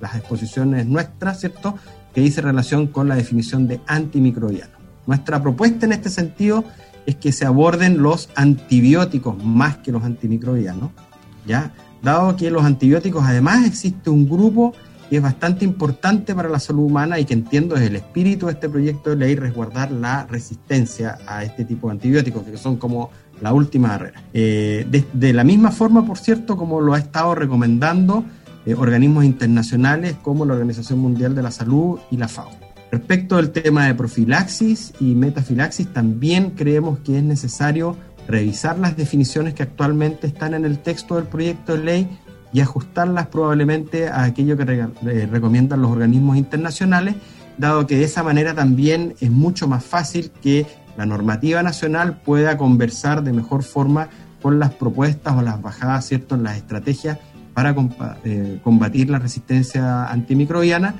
las 0.00 0.14
exposiciones 0.16 0.86
nuestras, 0.86 1.40
¿cierto? 1.40 1.74
Que 2.14 2.20
dice 2.20 2.40
relación 2.42 2.86
con 2.86 3.08
la 3.08 3.16
definición 3.16 3.66
de 3.66 3.80
antimicrobiano. 3.86 4.72
Nuestra 5.06 5.40
propuesta 5.40 5.86
en 5.86 5.92
este 5.92 6.10
sentido 6.10 6.64
es 7.06 7.16
que 7.16 7.32
se 7.32 7.46
aborden 7.46 8.02
los 8.02 8.28
antibióticos 8.34 9.42
más 9.42 9.78
que 9.78 9.92
los 9.92 10.04
antimicrobianos, 10.04 10.90
¿ya? 11.46 11.72
Dado 12.02 12.36
que 12.36 12.50
los 12.50 12.64
antibióticos, 12.64 13.24
además, 13.24 13.66
existe 13.66 14.10
un 14.10 14.28
grupo 14.28 14.74
que 15.10 15.16
es 15.16 15.22
bastante 15.22 15.64
importante 15.64 16.36
para 16.36 16.48
la 16.48 16.60
salud 16.60 16.84
humana 16.84 17.18
y 17.18 17.24
que 17.24 17.34
entiendo 17.34 17.74
es 17.74 17.82
el 17.82 17.96
espíritu 17.96 18.46
de 18.46 18.52
este 18.52 18.68
proyecto 18.68 19.10
de 19.10 19.16
ley 19.16 19.34
resguardar 19.34 19.90
la 19.90 20.24
resistencia 20.26 21.18
a 21.26 21.42
este 21.42 21.64
tipo 21.64 21.88
de 21.88 21.94
antibióticos, 21.94 22.44
que 22.44 22.56
son 22.56 22.76
como 22.76 23.10
la 23.40 23.52
última 23.52 23.88
barrera. 23.88 24.22
Eh, 24.32 24.86
de, 25.12 25.32
la 25.32 25.42
misma 25.42 25.72
forma, 25.72 26.06
por 26.06 26.16
cierto, 26.16 26.56
como 26.56 26.80
lo 26.80 26.94
ha 26.94 26.98
estado 26.98 27.34
recomendando 27.34 28.24
eh, 28.64 28.74
organismos 28.74 29.24
internacionales 29.24 30.14
como 30.22 30.46
la 30.46 30.54
Organización 30.54 31.00
Mundial 31.00 31.34
de 31.34 31.42
la 31.42 31.50
Salud 31.50 31.98
y 32.12 32.16
la 32.16 32.28
FAO. 32.28 32.50
Respecto 32.92 33.36
al 33.36 33.50
tema 33.50 33.86
de 33.86 33.94
profilaxis 33.94 34.92
y 35.00 35.16
metafilaxis, 35.16 35.92
también 35.92 36.50
creemos 36.50 37.00
que 37.00 37.18
es 37.18 37.24
necesario 37.24 37.96
revisar 38.28 38.78
las 38.78 38.96
definiciones 38.96 39.54
que 39.54 39.64
actualmente 39.64 40.28
están 40.28 40.54
en 40.54 40.64
el 40.64 40.78
texto 40.78 41.16
del 41.16 41.24
proyecto 41.24 41.76
de 41.76 41.84
ley 41.84 42.18
y 42.52 42.61
ajustarlas 42.61 43.26
probablemente 43.28 44.09
a 44.09 44.25
aquello 44.25 44.57
que 44.57 44.64
eh, 44.64 45.28
recomiendan 45.30 45.83
los 45.83 45.90
organismos 45.90 46.37
internacionales, 46.37 47.14
dado 47.59 47.87
que 47.87 47.97
de 47.97 48.04
esa 48.04 48.23
manera 48.23 48.54
también 48.54 49.14
es 49.21 49.30
mucho 49.30 49.69
más 49.69 49.85
fácil 49.85 50.30
que 50.42 50.66
la 50.97 51.07
normativa 51.07 51.62
nacional 51.62 52.21
pueda 52.25 52.57
conversar 52.57 53.23
de 53.23 53.33
mejor 53.33 53.62
forma 53.62 54.09
con 54.42 54.59
las 54.59 54.73
propuestas 54.73 55.37
o 55.37 55.42
las 55.42 55.61
bajadas, 55.61 56.07
¿cierto?, 56.07 56.35
en 56.35 56.42
las 56.42 56.57
estrategias 56.57 57.19
para 57.54 57.75
eh, 58.25 58.61
combatir 58.64 59.11
la 59.11 59.19
resistencia 59.19 60.07
antimicrobiana 60.07 60.95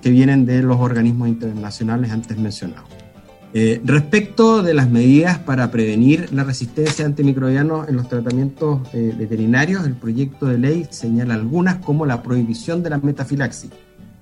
que 0.00 0.10
vienen 0.10 0.46
de 0.46 0.62
los 0.62 0.78
organismos 0.78 1.28
internacionales 1.28 2.10
antes 2.12 2.38
mencionados. 2.38 3.01
Eh, 3.54 3.82
respecto 3.84 4.62
de 4.62 4.72
las 4.72 4.88
medidas 4.88 5.38
para 5.38 5.70
prevenir 5.70 6.32
la 6.32 6.42
resistencia 6.42 7.04
antimicrobiana 7.04 7.84
en 7.86 7.96
los 7.96 8.08
tratamientos 8.08 8.80
eh, 8.94 9.14
veterinarios, 9.16 9.84
el 9.84 9.94
proyecto 9.94 10.46
de 10.46 10.56
ley 10.56 10.86
señala 10.88 11.34
algunas 11.34 11.76
como 11.76 12.06
la 12.06 12.22
prohibición 12.22 12.82
de 12.82 12.90
la 12.90 12.98
metafilaxis. 12.98 13.70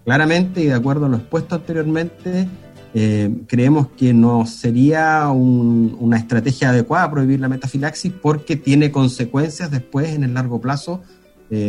Claramente 0.05 0.63
y 0.63 0.67
de 0.67 0.75
acuerdo 0.75 1.07
a 1.07 1.09
lo 1.09 1.19
expuesto 1.19 1.55
anteriormente, 1.55 2.49
eh, 2.93 3.43
creemos 3.47 3.87
que 3.97 4.13
no 4.13 4.47
sería 4.47 5.29
una 5.29 6.17
estrategia 6.17 6.71
adecuada 6.71 7.09
prohibir 7.09 7.39
la 7.39 7.49
metafilaxis 7.49 8.13
porque 8.13 8.57
tiene 8.57 8.91
consecuencias 8.91 9.71
después 9.71 10.09
en 10.09 10.25
el 10.25 10.35
largo 10.35 10.61
plazo, 10.61 11.03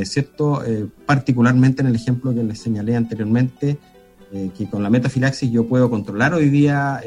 ¿cierto? 0.03 0.61
particularmente 1.07 1.81
en 1.81 1.87
el 1.87 1.95
ejemplo 1.95 2.33
que 2.35 2.43
les 2.43 2.59
señalé 2.59 2.95
anteriormente, 2.95 3.79
que 4.31 4.69
con 4.69 4.83
la 4.83 4.91
metafilaxis 4.91 5.51
yo 5.51 5.67
puedo 5.67 5.89
controlar 5.89 6.35
hoy 6.35 6.49
día 6.49 7.01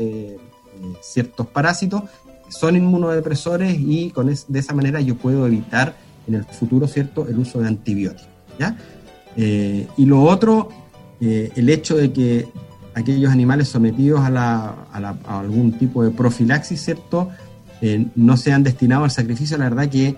ciertos 1.00 1.46
parásitos, 1.46 2.02
son 2.48 2.76
inmunodepresores 2.76 3.76
y 3.78 4.10
con 4.10 4.26
de 4.26 4.58
esa 4.58 4.74
manera 4.74 5.00
yo 5.00 5.16
puedo 5.16 5.46
evitar 5.46 5.96
en 6.26 6.34
el 6.34 6.44
futuro 6.44 6.86
cierto 6.86 7.26
el 7.28 7.38
uso 7.38 7.60
de 7.60 7.68
antibióticos. 7.68 8.28
Eh, 9.36 9.86
y 9.96 10.06
lo 10.06 10.22
otro, 10.22 10.68
eh, 11.20 11.50
el 11.56 11.68
hecho 11.68 11.96
de 11.96 12.12
que 12.12 12.48
aquellos 12.94 13.32
animales 13.32 13.68
sometidos 13.68 14.20
a, 14.20 14.74
algún 15.26 15.72
tipo 15.72 16.04
de 16.04 16.10
profilaxis, 16.10 16.80
¿cierto? 16.80 17.30
Eh, 17.80 18.06
no 18.14 18.36
sean 18.36 18.62
destinados 18.62 19.04
al 19.04 19.10
sacrificio, 19.10 19.58
la 19.58 19.68
verdad 19.68 19.88
que 19.88 20.16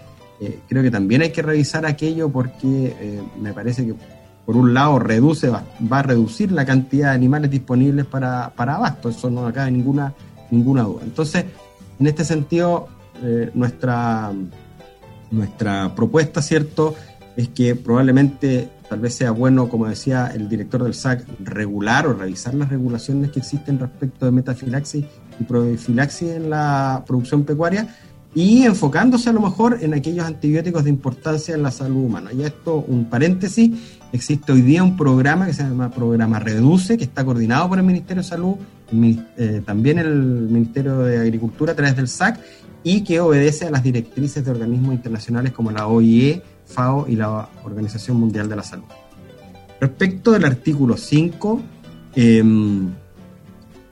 creo 0.69 0.83
que 0.83 0.91
también 0.91 1.23
hay 1.23 1.33
que 1.33 1.41
revisar 1.41 1.87
aquello 1.87 2.29
porque 2.29 3.23
me 3.41 3.55
parece 3.55 3.87
que 3.87 3.95
por 4.45 4.55
un 4.55 4.75
lado 4.75 4.99
reduce, 4.99 5.49
va, 5.49 5.65
a 5.91 6.03
reducir 6.03 6.53
la 6.53 6.67
cantidad 6.67 7.09
de 7.09 7.15
animales 7.15 7.51
disponibles 7.51 8.05
para, 8.05 8.53
para 8.55 8.75
abasto, 8.75 9.09
eso 9.09 9.31
no 9.31 9.47
acaba 9.47 9.71
ninguna 9.71 10.13
ninguna 10.51 10.83
duda. 10.83 11.03
Entonces, 11.05 11.45
en 11.99 12.07
este 12.07 12.25
sentido, 12.25 12.89
eh, 13.23 13.51
nuestra, 13.55 14.33
nuestra 15.31 15.95
propuesta, 15.95 16.43
¿cierto?, 16.43 16.95
es 17.37 17.49
que 17.49 17.75
probablemente 17.75 18.71
tal 18.89 19.01
vez 19.01 19.15
sea 19.15 19.31
bueno, 19.31 19.69
como 19.69 19.87
decía 19.87 20.33
el 20.35 20.49
director 20.49 20.83
del 20.83 20.95
SAC, 20.95 21.27
regular 21.41 22.07
o 22.07 22.15
revisar 22.15 22.55
las 22.55 22.71
regulaciones 22.71 23.31
que 23.31 23.41
existen 23.41 23.79
respecto 23.79 24.25
de 24.25 24.33
metafilaxis 24.33 25.05
y 25.39 25.45
profilaxis 25.45 26.31
en 26.31 26.51
la 26.51 27.05
producción 27.07 27.45
pecuaria 27.45 27.95
y 28.35 28.65
enfocándose 28.65 29.31
a 29.31 29.33
lo 29.33 29.41
mejor 29.41 29.79
en 29.81 29.95
aquellos 29.95 30.27
antibióticos 30.27 30.85
de 30.85 30.91
importancia 30.91 31.55
en 31.55 31.63
la 31.63 31.71
salud 31.71 32.05
humana. 32.05 32.33
Y 32.33 32.43
esto, 32.43 32.85
un 32.87 33.07
paréntesis, 33.07 33.71
existe 34.13 34.53
hoy 34.53 34.61
día 34.61 34.83
un 34.83 34.97
programa 34.97 35.47
que 35.47 35.55
se 35.55 35.63
llama 35.63 35.91
Programa 35.91 36.39
Reduce, 36.39 36.99
que 36.99 37.05
está 37.05 37.25
coordinado 37.25 37.69
por 37.69 37.79
el 37.79 37.85
Ministerio 37.85 38.23
de 38.23 38.29
Salud 38.29 38.57
eh, 38.93 39.63
también 39.65 39.99
el 39.99 40.15
Ministerio 40.15 40.99
de 41.01 41.19
Agricultura 41.19 41.73
a 41.73 41.77
través 41.77 41.97
del 41.97 42.09
SAC 42.09 42.39
y 42.85 43.03
que 43.03 43.19
obedece 43.19 43.67
a 43.67 43.71
las 43.71 43.83
directrices 43.83 44.45
de 44.45 44.51
organismos 44.51 44.95
internacionales 44.95 45.53
como 45.53 45.73
la 45.73 45.89
OIE, 45.89 46.41
FAO 46.67 47.07
y 47.09 47.17
la 47.17 47.49
Organización 47.65 48.17
Mundial 48.17 48.49
de 48.49 48.57
la 48.57 48.63
Salud. 48.63 48.85
Respecto 49.81 50.31
del 50.33 50.45
artículo 50.45 50.97
5, 50.97 51.61
em, 52.15 52.91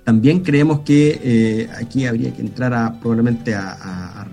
también 0.04 0.40
creemos 0.40 0.80
que 0.80 1.20
eh, 1.22 1.70
aquí 1.76 2.06
habría 2.06 2.32
que 2.32 2.42
entrar 2.42 2.72
a, 2.72 2.92
probablemente 3.00 3.54
a, 3.54 4.26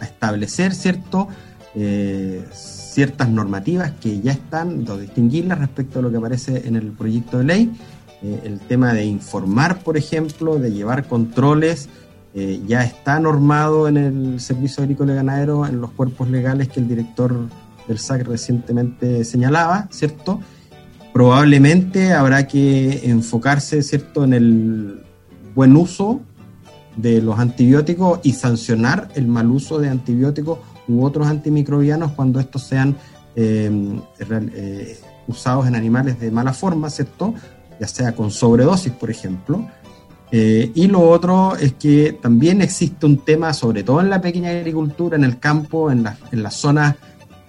establecer 0.00 0.74
cierto, 0.74 1.28
eh, 1.74 2.44
ciertas 2.52 3.28
normativas 3.28 3.92
que 4.00 4.20
ya 4.20 4.32
están, 4.32 4.84
distinguirlas 4.84 5.58
respecto 5.58 5.98
a 5.98 6.02
lo 6.02 6.10
que 6.10 6.16
aparece 6.16 6.66
en 6.66 6.76
el 6.76 6.92
proyecto 6.92 7.38
de 7.38 7.44
ley 7.44 7.72
eh, 8.24 8.40
el 8.44 8.58
tema 8.58 8.94
de 8.94 9.04
informar, 9.04 9.80
por 9.80 9.98
ejemplo, 9.98 10.58
de 10.58 10.72
llevar 10.72 11.06
controles, 11.06 11.90
eh, 12.32 12.62
ya 12.66 12.82
está 12.82 13.20
normado 13.20 13.86
en 13.86 13.98
el 13.98 14.40
Servicio 14.40 14.82
Agrícola 14.82 15.12
y 15.12 15.16
Ganadero, 15.16 15.66
en 15.66 15.82
los 15.82 15.90
cuerpos 15.90 16.30
legales 16.30 16.68
que 16.68 16.80
el 16.80 16.88
director 16.88 17.50
del 17.86 17.98
SAC 17.98 18.26
recientemente 18.26 19.24
señalaba, 19.24 19.88
¿cierto? 19.90 20.40
Probablemente 21.12 22.14
habrá 22.14 22.48
que 22.48 23.10
enfocarse, 23.10 23.82
¿cierto?, 23.82 24.24
en 24.24 24.32
el 24.32 25.04
buen 25.54 25.76
uso 25.76 26.22
de 26.96 27.20
los 27.20 27.38
antibióticos 27.38 28.20
y 28.22 28.32
sancionar 28.32 29.10
el 29.16 29.26
mal 29.26 29.50
uso 29.50 29.78
de 29.78 29.90
antibióticos 29.90 30.60
u 30.88 31.04
otros 31.04 31.26
antimicrobianos 31.26 32.12
cuando 32.12 32.40
estos 32.40 32.62
sean 32.62 32.96
eh, 33.36 34.00
usados 35.26 35.66
en 35.66 35.74
animales 35.74 36.18
de 36.20 36.30
mala 36.30 36.54
forma, 36.54 36.88
¿cierto? 36.88 37.34
Ya 37.80 37.88
sea 37.88 38.14
con 38.14 38.30
sobredosis, 38.30 38.92
por 38.92 39.10
ejemplo. 39.10 39.66
Eh, 40.30 40.72
y 40.74 40.86
lo 40.88 41.00
otro 41.08 41.56
es 41.56 41.74
que 41.74 42.18
también 42.20 42.60
existe 42.60 43.06
un 43.06 43.18
tema, 43.18 43.52
sobre 43.52 43.82
todo 43.82 44.00
en 44.00 44.10
la 44.10 44.20
pequeña 44.20 44.50
agricultura, 44.50 45.16
en 45.16 45.24
el 45.24 45.38
campo, 45.38 45.90
en, 45.90 46.04
en 46.32 46.42
las 46.42 46.54
zonas 46.54 46.96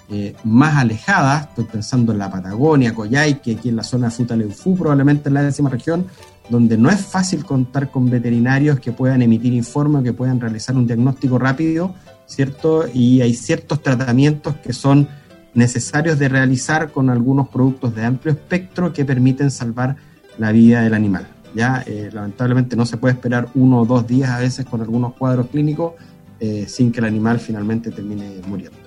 eh, 0.08 0.36
más 0.44 0.76
alejadas, 0.76 1.48
estoy 1.50 1.64
pensando 1.66 2.12
en 2.12 2.20
la 2.20 2.30
Patagonia, 2.30 2.94
Coyhaique, 2.94 3.56
aquí 3.56 3.70
en 3.70 3.78
la 3.78 3.84
zona 3.84 4.08
de 4.08 4.12
Futaleufú, 4.12 4.78
probablemente 4.78 5.30
en 5.30 5.34
la 5.34 5.42
décima 5.42 5.68
región, 5.68 6.06
donde 6.48 6.78
no 6.78 6.92
es 6.92 7.04
fácil 7.04 7.44
contar 7.44 7.90
con 7.90 8.08
veterinarios 8.08 8.80
que 8.80 8.92
puedan 8.92 9.24
emitir 9.24 9.54
informes, 9.54 10.04
que 10.04 10.14
puedan 10.14 10.40
realizar 10.40 10.76
un 10.76 10.86
diagnóstico 10.86 11.40
rápido, 11.40 11.96
¿cierto? 12.28 12.86
Y 12.94 13.22
hay 13.22 13.34
ciertos 13.34 13.82
tratamientos 13.82 14.56
que 14.58 14.74
son 14.74 15.08
necesarios 15.56 16.20
de 16.20 16.30
realizar 16.30 16.92
con 16.92 17.10
algunos 17.10 17.50
productos 17.50 17.96
de 17.96 18.06
amplio 18.06 18.34
espectro 18.34 18.94
que 18.94 19.06
permiten 19.06 19.50
salvar 19.50 19.96
la 20.38 20.52
vida 20.52 20.82
del 20.82 20.94
animal. 20.94 21.28
Ya 21.56 21.84
eh, 21.88 22.10
lamentablemente 22.12 22.76
no 22.76 22.86
se 22.86 22.98
puede 22.98 23.14
esperar 23.14 23.48
uno 23.56 23.82
o 23.82 23.86
dos 23.86 24.06
días 24.06 24.30
a 24.30 24.40
veces 24.40 24.66
con 24.66 24.82
algunos 24.82 25.14
cuadros 25.14 25.48
clínicos 25.48 25.94
eh, 26.42 26.66
sin 26.68 26.92
que 26.92 27.00
el 27.00 27.06
animal 27.06 27.40
finalmente 27.40 27.92
termine 27.92 28.42
muriendo. 28.46 28.78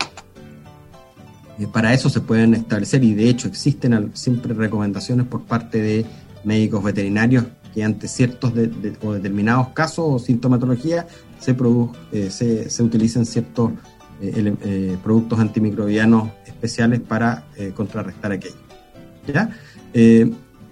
Eh, 1.59 1.67
para 1.73 1.95
eso 1.95 2.11
se 2.11 2.21
pueden 2.21 2.55
establecer 2.55 3.03
y 3.03 3.15
de 3.15 3.31
hecho 3.31 3.49
existen 3.49 4.11
siempre 4.13 4.53
recomendaciones 4.53 5.27
por 5.27 5.45
parte 5.45 5.81
de 5.81 6.07
médicos 6.45 6.85
veterinarios 6.85 7.45
que 7.75 7.83
ante 7.83 8.07
ciertos 8.07 8.53
o 9.03 9.13
determinados 9.15 9.69
casos 9.69 10.05
o 10.07 10.19
sintomatología 10.19 11.07
se, 11.41 11.57
se, 12.31 12.71
se, 12.71 12.83
utilicen 12.83 13.25
ciertos 13.25 13.73
productos 15.03 15.39
antimicrobianos 15.39 16.31
especiales 16.47 17.01
para 17.01 17.45
contrarrestar 17.75 18.33
aquello. 18.33 18.57
¿Ya? 19.27 19.51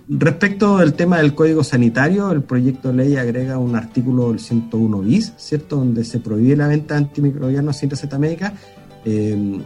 Respecto 0.09 0.79
del 0.79 0.95
tema 0.95 1.19
del 1.19 1.35
código 1.35 1.65
sanitario, 1.65 2.31
el 2.31 2.43
proyecto 2.43 2.89
de 2.89 2.95
ley 2.95 3.17
agrega 3.17 3.59
un 3.59 3.75
artículo 3.75 4.29
del 4.29 4.39
101 4.39 5.01
bis, 5.01 5.33
¿cierto? 5.37 5.77
Donde 5.77 6.05
se 6.05 6.21
prohíbe 6.21 6.55
la 6.55 6.69
venta 6.69 6.95
de 6.95 7.01
antimicrobianos 7.01 7.77
sin 7.77 7.91
receta 7.91 8.17
médica. 8.17 8.53
Eh, 9.05 9.61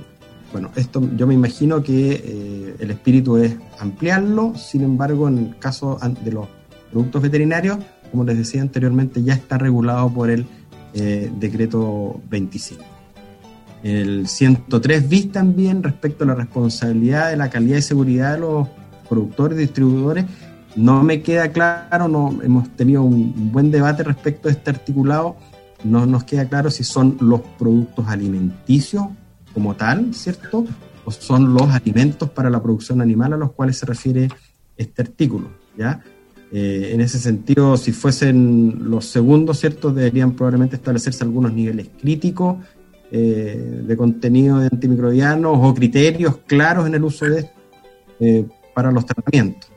bueno, 0.50 0.70
esto 0.76 1.06
yo 1.14 1.26
me 1.26 1.34
imagino 1.34 1.82
que 1.82 2.12
eh, 2.24 2.76
el 2.78 2.90
espíritu 2.90 3.36
es 3.36 3.54
ampliarlo, 3.78 4.54
sin 4.56 4.82
embargo, 4.82 5.28
en 5.28 5.38
el 5.38 5.58
caso 5.58 5.98
de 6.24 6.32
los 6.32 6.48
productos 6.90 7.20
veterinarios, 7.20 7.78
como 8.10 8.24
les 8.24 8.38
decía 8.38 8.62
anteriormente, 8.62 9.22
ya 9.22 9.34
está 9.34 9.58
regulado 9.58 10.12
por 10.12 10.30
el 10.30 10.46
eh, 10.94 11.30
decreto 11.38 12.18
25. 12.30 12.82
El 13.82 14.26
103 14.26 15.08
bis 15.08 15.32
también 15.32 15.82
respecto 15.82 16.24
a 16.24 16.28
la 16.28 16.34
responsabilidad 16.34 17.30
de 17.30 17.36
la 17.36 17.50
calidad 17.50 17.78
y 17.78 17.82
seguridad 17.82 18.34
de 18.34 18.40
los 18.40 18.68
productores 19.10 19.58
distribuidores. 19.58 20.24
No 20.76 21.02
me 21.02 21.20
queda 21.20 21.50
claro, 21.50 22.08
no 22.08 22.38
hemos 22.42 22.70
tenido 22.76 23.02
un 23.02 23.52
buen 23.52 23.70
debate 23.70 24.04
respecto 24.04 24.48
a 24.48 24.52
este 24.52 24.70
articulado. 24.70 25.36
No 25.82 26.06
nos 26.06 26.24
queda 26.24 26.48
claro 26.48 26.70
si 26.70 26.84
son 26.84 27.16
los 27.20 27.40
productos 27.58 28.06
alimenticios 28.06 29.04
como 29.52 29.74
tal, 29.74 30.14
¿cierto? 30.14 30.64
O 31.04 31.10
son 31.10 31.52
los 31.52 31.68
alimentos 31.70 32.30
para 32.30 32.48
la 32.48 32.62
producción 32.62 33.00
animal 33.00 33.32
a 33.32 33.36
los 33.36 33.52
cuales 33.52 33.78
se 33.78 33.86
refiere 33.86 34.28
este 34.76 35.02
artículo, 35.02 35.48
¿ya? 35.76 36.02
Eh, 36.52 36.90
en 36.92 37.00
ese 37.00 37.18
sentido, 37.18 37.76
si 37.76 37.92
fuesen 37.92 38.90
los 38.90 39.06
segundos, 39.06 39.58
¿cierto? 39.58 39.92
Deberían 39.92 40.32
probablemente 40.32 40.76
establecerse 40.76 41.24
algunos 41.24 41.52
niveles 41.52 41.88
críticos 42.00 42.58
eh, 43.10 43.82
de 43.84 43.96
contenido 43.96 44.58
de 44.58 44.68
antimicrobianos 44.70 45.58
o 45.60 45.74
criterios 45.74 46.38
claros 46.46 46.86
en 46.86 46.94
el 46.94 47.02
uso 47.02 47.24
de 47.24 47.40
esto 47.40 47.60
eh, 48.20 48.46
para 48.74 48.90
los 48.90 49.06
tratamientos. 49.06 49.70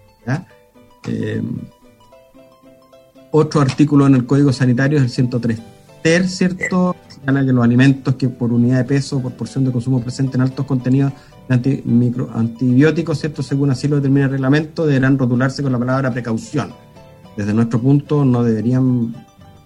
otro 3.32 3.62
artículo 3.62 4.08
en 4.08 4.16
el 4.16 4.26
Código 4.26 4.54
Sanitario 4.54 4.98
es 4.98 5.04
el 5.04 5.10
103 5.10 5.60
ter, 6.04 6.28
¿cierto? 6.28 6.96
Señala 7.08 7.44
que 7.46 7.54
los 7.54 7.64
alimentos 7.64 8.16
que 8.16 8.30
por 8.30 8.52
unidad 8.52 8.78
de 8.80 8.84
peso 8.84 9.18
o 9.18 9.22
por 9.22 9.34
porción 9.34 9.64
de 9.64 9.72
consumo 9.72 10.02
presenten 10.02 10.42
altos 10.42 10.66
contenidos 10.66 11.14
de 11.48 11.84
antibióticos, 12.34 13.20
¿cierto? 13.20 13.42
Según 13.42 13.72
así 13.72 13.88
lo 13.88 13.96
determina 13.96 14.26
el 14.26 14.32
reglamento, 14.32 14.86
deberán 14.86 15.18
rotularse 15.18 15.64
con 15.64 15.72
la 15.72 15.80
palabra 15.80 16.12
precaución. 16.12 16.74
Desde 17.36 17.54
nuestro 17.54 17.82
punto 17.82 18.24
no 18.24 18.44
deberían 18.44 19.16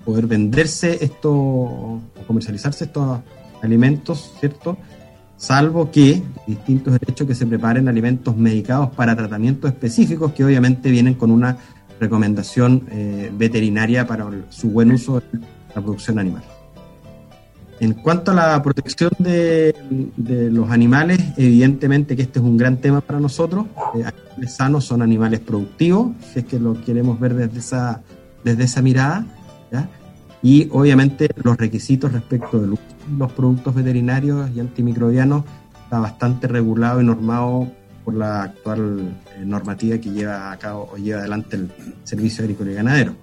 poder 0.05 0.27
venderse 0.27 1.03
esto 1.03 1.33
o 1.33 2.01
comercializarse 2.27 2.85
estos 2.85 3.19
alimentos, 3.61 4.31
¿cierto? 4.39 4.77
Salvo 5.37 5.91
que 5.91 6.23
distintos 6.47 6.99
derechos 6.99 7.27
que 7.27 7.35
se 7.35 7.45
preparen 7.45 7.87
alimentos 7.87 8.35
medicados 8.35 8.89
para 8.89 9.15
tratamientos 9.15 9.71
específicos 9.71 10.33
que 10.33 10.43
obviamente 10.43 10.89
vienen 10.89 11.13
con 11.13 11.29
una 11.29 11.57
recomendación 11.99 12.87
eh, 12.91 13.31
veterinaria 13.35 14.07
para 14.07 14.27
su 14.49 14.71
buen 14.71 14.91
uso 14.91 15.21
la 15.75 15.81
producción 15.81 16.17
animal. 16.17 16.43
En 17.79 17.93
cuanto 17.93 18.31
a 18.31 18.33
la 18.33 18.63
protección 18.63 19.11
de, 19.19 19.75
los 20.51 20.71
animales, 20.71 21.19
evidentemente 21.37 22.15
que 22.15 22.23
este 22.23 22.39
es 22.39 22.45
un 22.45 22.57
gran 22.57 22.77
tema 22.77 23.01
para 23.01 23.19
nosotros. 23.19 23.67
Eh, 23.93 24.03
animales 24.03 24.55
sanos 24.55 24.85
son 24.85 25.03
animales 25.03 25.39
productivos, 25.41 26.13
si 26.33 26.39
es 26.39 26.45
que 26.45 26.59
lo 26.59 26.73
queremos 26.83 27.19
ver 27.19 27.35
desde 27.35 27.59
esa, 27.59 28.01
desde 28.43 28.63
esa 28.63 28.81
mirada. 28.81 29.25
Y 30.43 30.69
obviamente 30.71 31.29
los 31.43 31.57
requisitos 31.57 32.11
respecto 32.11 32.59
de 32.59 32.67
los 33.17 33.31
productos 33.33 33.73
veterinarios 33.73 34.49
y 34.55 34.59
antimicrobianos 34.59 35.43
está 35.83 35.99
bastante 35.99 36.47
regulado 36.47 37.01
y 37.01 37.05
normado 37.05 37.67
por 38.03 38.13
la 38.13 38.43
actual 38.43 39.15
eh, 39.35 39.43
normativa 39.45 39.97
que 39.97 40.09
lleva 40.09 40.51
a 40.51 40.57
cabo 40.57 40.89
o 40.93 40.97
lleva 40.97 41.19
adelante 41.19 41.57
el 41.57 41.69
Servicio 42.03 42.43
Agrícola 42.43 42.71
y 42.71 42.75
Ganadero. 42.75 43.13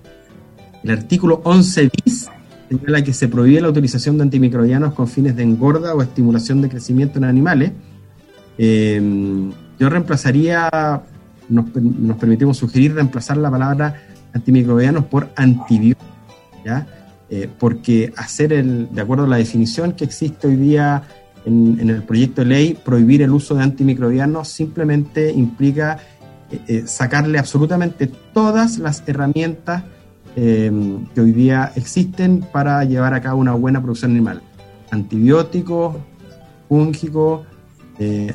El 0.82 0.90
artículo 0.90 1.40
11 1.44 1.90
bis 2.04 2.28
señala 2.68 3.02
que 3.02 3.12
se 3.12 3.28
prohíbe 3.28 3.60
la 3.60 3.68
utilización 3.68 4.18
de 4.18 4.24
antimicrobianos 4.24 4.94
con 4.94 5.08
fines 5.08 5.36
de 5.36 5.42
engorda 5.42 5.94
o 5.94 6.02
estimulación 6.02 6.60
de 6.60 6.68
crecimiento 6.68 7.18
en 7.18 7.24
animales. 7.24 7.72
Em, 8.58 9.52
yo 9.78 9.88
reemplazaría, 9.88 11.02
nos, 11.48 11.66
permitimos 12.18 12.56
sugerir 12.56 12.94
reemplazar 12.94 13.36
la 13.36 13.50
palabra 13.50 14.02
antimicrobianos 14.32 15.06
por 15.06 15.30
antibióticos, 15.36 16.08
¿ya? 16.64 16.86
Eh, 17.30 17.48
porque 17.58 18.12
hacer 18.16 18.52
el, 18.52 18.88
de 18.94 19.00
acuerdo 19.00 19.24
a 19.24 19.28
la 19.28 19.36
definición 19.36 19.92
que 19.92 20.04
existe 20.04 20.46
hoy 20.46 20.56
día 20.56 21.02
en, 21.46 21.88
el 21.88 22.02
proyecto 22.02 22.42
de 22.42 22.46
ley, 22.46 22.74
prohibir 22.74 23.22
el 23.22 23.30
uso 23.30 23.54
de 23.54 23.62
antimicrobianos 23.62 24.48
simplemente 24.48 25.32
implica 25.32 25.98
eh, 26.50 26.60
eh, 26.68 26.82
sacarle 26.86 27.38
absolutamente 27.38 28.10
todas 28.32 28.78
las 28.78 29.02
herramientas 29.06 29.84
Em, 30.36 31.06
que 31.14 31.20
hoy 31.20 31.30
día 31.30 31.70
existen 31.76 32.40
para 32.40 32.82
llevar 32.82 33.14
a 33.14 33.20
cabo 33.20 33.40
una 33.40 33.52
buena 33.52 33.80
producción 33.80 34.10
animal. 34.10 34.42
Antibióticos, 34.90 35.96
fúngicos, 36.68 37.46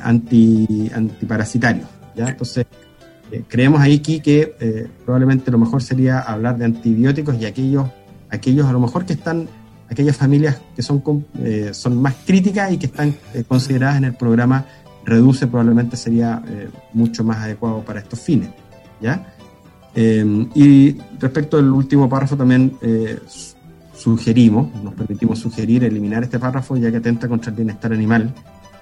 anti, 0.02 0.90
antiparasitarios. 0.94 1.86
¿ya? 2.16 2.28
Entonces, 2.28 2.64
creemos 3.48 3.82
ahí 3.82 3.96
aquí 3.96 4.20
que 4.20 4.88
probablemente 5.04 5.50
lo 5.50 5.58
mejor 5.58 5.82
sería 5.82 6.20
hablar 6.20 6.56
de 6.56 6.64
antibióticos 6.64 7.38
y 7.38 7.44
aquellos, 7.44 7.90
aquellos 8.30 8.66
a 8.66 8.72
lo 8.72 8.80
mejor 8.80 9.04
que 9.04 9.14
están, 9.14 9.48
aquellas 9.88 10.16
familias 10.16 10.60
que 10.74 10.82
son, 10.82 11.02
son 11.72 12.02
más 12.02 12.14
críticas 12.26 12.72
y 12.72 12.78
que 12.78 12.86
están 12.86 13.14
consideradas 13.48 13.96
en 13.98 14.04
el 14.04 14.14
programa 14.14 14.66
Reduce, 15.04 15.46
probablemente 15.46 15.96
sería 15.96 16.42
mucho 16.92 17.24
más 17.24 17.38
adecuado 17.38 17.82
para 17.82 18.00
estos 18.00 18.20
fines. 18.20 18.50
¿ya? 19.00 19.34
Eh, 19.94 20.46
y 20.54 20.96
respecto 21.18 21.58
al 21.58 21.70
último 21.70 22.08
párrafo 22.08 22.36
también 22.36 22.76
eh, 22.80 23.18
sugerimos, 23.94 24.72
nos 24.82 24.94
permitimos 24.94 25.38
sugerir 25.38 25.84
eliminar 25.84 26.22
este 26.22 26.38
párrafo 26.38 26.76
ya 26.76 26.90
que 26.90 26.98
atenta 26.98 27.28
contra 27.28 27.50
el 27.50 27.56
bienestar 27.56 27.92
animal, 27.92 28.32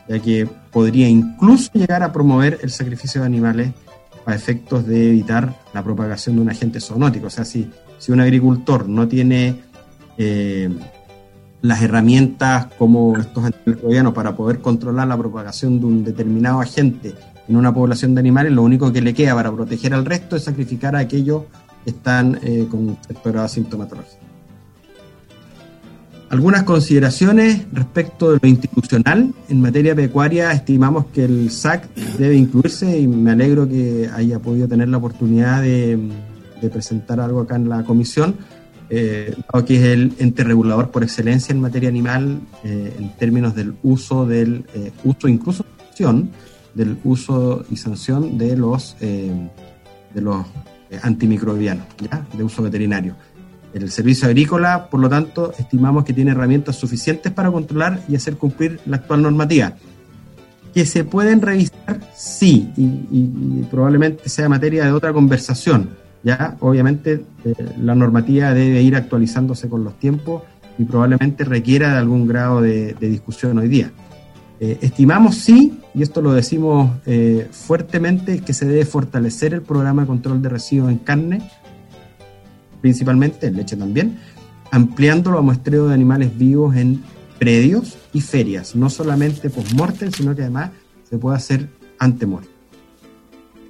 ya 0.09 0.19
que 0.19 0.49
podría 0.71 1.09
incluso 1.09 1.71
llegar 1.73 2.03
a 2.03 2.13
promover 2.13 2.59
el 2.63 2.71
sacrificio 2.71 3.23
de 3.23 3.27
animales 3.27 3.73
a 4.27 4.35
efectos 4.35 4.87
de 4.87 5.09
evitar 5.09 5.55
la 5.73 5.83
propagación 5.83 6.37
de 6.37 6.43
un 6.43 6.51
agente 6.51 6.81
zoonótico. 6.81 7.29
O 7.29 7.31
sea, 7.31 7.47
si, 7.47 7.71
si 7.99 8.13
un 8.13 8.21
agricultor 8.21 8.89
no 8.89 9.09
tiene 9.09 9.57
eh, 10.17 10.69
las 11.63 11.83
herramientas 11.83 12.67
como 12.79 13.17
estos 13.17 13.45
antimicrobianos 13.45 14.15
para 14.15 14.37
poder 14.37 14.61
controlar 14.61 15.09
la 15.09 15.17
propagación 15.17 15.81
de 15.81 15.87
un 15.87 16.05
determinado 16.05 16.61
agente 16.61 17.15
en 17.49 17.57
una 17.57 17.73
población 17.73 18.15
de 18.15 18.21
animales, 18.21 18.53
lo 18.53 18.63
único 18.63 18.93
que 18.93 19.01
le 19.01 19.15
queda 19.15 19.35
para 19.35 19.51
proteger 19.51 19.95
al 19.95 20.05
resto 20.05 20.37
es 20.37 20.45
sacrificar 20.45 20.95
a 20.95 21.01
aquellos 21.01 21.45
que 21.85 21.91
están 21.91 22.39
eh, 22.43 22.67
con 22.71 22.97
cierta 23.07 23.49
sintomatología. 23.49 24.19
Algunas 26.31 26.65
consideraciones 26.65 27.63
respecto 27.73 28.33
de 28.33 28.39
lo 28.43 28.49
institucional. 28.49 29.33
En 29.49 29.63
materia 29.63 29.95
pecuaria 29.95 30.53
estimamos 30.53 31.07
que 31.07 31.25
el 31.25 31.51
SAC 31.51 31.89
debe 32.19 32.37
incluirse 32.37 33.01
y 33.01 33.09
me 33.09 33.31
alegro 33.31 33.67
que 33.67 34.11
haya 34.15 34.39
podido 34.39 34.69
tener 34.69 34.91
la 34.91 34.99
oportunidad 34.99 35.63
de, 35.63 35.99
presentar 36.71 37.21
algo 37.21 37.41
acá 37.41 37.57
en 37.57 37.69
la 37.69 37.85
comisión, 37.85 38.37
eh, 38.91 39.35
que 39.67 39.77
es 39.77 39.83
el 39.83 40.15
ente 40.19 40.45
regulador 40.45 40.91
por 40.91 41.03
excelencia 41.03 41.53
en 41.53 41.61
materia 41.61 41.89
animal 41.89 42.41
eh, 42.65 42.97
en 42.99 43.11
términos 43.17 43.55
del 43.55 43.75
uso 43.83 44.27
del 44.27 44.65
eh, 44.75 44.93
uso 45.05 45.29
incluso 45.29 45.65
del 46.75 46.97
uso 47.05 47.65
y 47.71 47.77
sanción 47.77 48.39
de 48.39 48.57
los, 48.57 48.97
eh, 49.01 49.33
de 50.15 50.21
los 50.21 50.47
antimicrobianos, 51.03 51.85
¿ya? 52.01 52.25
de 52.37 52.45
uso 52.45 52.63
veterinario. 52.63 53.15
El 53.75 53.91
servicio 53.91 54.29
agrícola, 54.29 54.89
por 54.89 55.01
lo 55.01 55.09
tanto, 55.09 55.53
estimamos 55.59 56.05
que 56.05 56.13
tiene 56.13 56.31
herramientas 56.31 56.77
suficientes 56.77 57.33
para 57.33 57.51
controlar 57.51 58.01
y 58.09 58.17
hacer 58.17 58.37
cumplir 58.37 58.81
la 58.87 58.97
actual 58.97 59.23
normativa. 59.23 59.75
Que 60.73 60.87
se 60.87 61.05
pueden 61.05 61.43
revisar, 61.43 62.01
sí, 62.15 62.71
y, 62.77 63.63
probablemente 63.71 64.29
sea 64.29 64.49
materia 64.49 64.85
de 64.85 64.93
otra 64.93 65.13
conversación. 65.13 65.91
Ya, 66.23 66.57
obviamente, 66.61 67.25
eh, 67.45 67.55
la 67.81 67.95
normativa 67.95 68.53
debe 68.53 68.83
ir 68.83 68.97
actualizándose 68.97 69.69
con 69.69 69.85
los 69.85 69.99
tiempos 69.99 70.43
y 70.79 70.85
probablemente 70.85 71.45
requiera 71.45 71.93
de 71.93 71.99
algún 71.99 72.27
grado 72.27 72.61
de 72.61 72.95
discusión 73.01 73.59
hoy 73.59 73.69
día. 73.69 73.93
Eh, 74.61 74.79
estimamos 74.81 75.37
sí, 75.37 75.79
y 75.95 76.03
esto 76.03 76.21
lo 76.21 76.33
decimos 76.33 76.91
eh, 77.07 77.47
fuertemente, 77.51 78.41
que 78.41 78.53
se 78.53 78.67
debe 78.67 78.85
fortalecer 78.85 79.55
el 79.55 79.63
programa 79.63 80.03
de 80.03 80.09
control 80.09 80.43
de 80.43 80.49
residuos 80.49 80.91
en 80.91 80.99
carne, 80.99 81.51
principalmente 82.81 83.47
en 83.47 83.57
leche 83.57 83.77
también, 83.77 84.19
ampliándolo 84.73 85.39
a 85.39 85.43
muestreo 85.43 85.87
de 85.87 85.95
animales 85.95 86.37
vivos 86.37 86.75
en 86.75 87.03
predios 87.39 87.97
y 88.13 88.21
ferias, 88.21 88.75
no 88.75 88.91
solamente 88.91 89.49
post-mortem, 89.49 90.11
sino 90.11 90.35
que 90.35 90.43
además 90.43 90.71
se 91.09 91.19
puede 91.19 91.37
hacer 91.37 91.69
ante 92.01 92.27
muerte. 92.27 92.51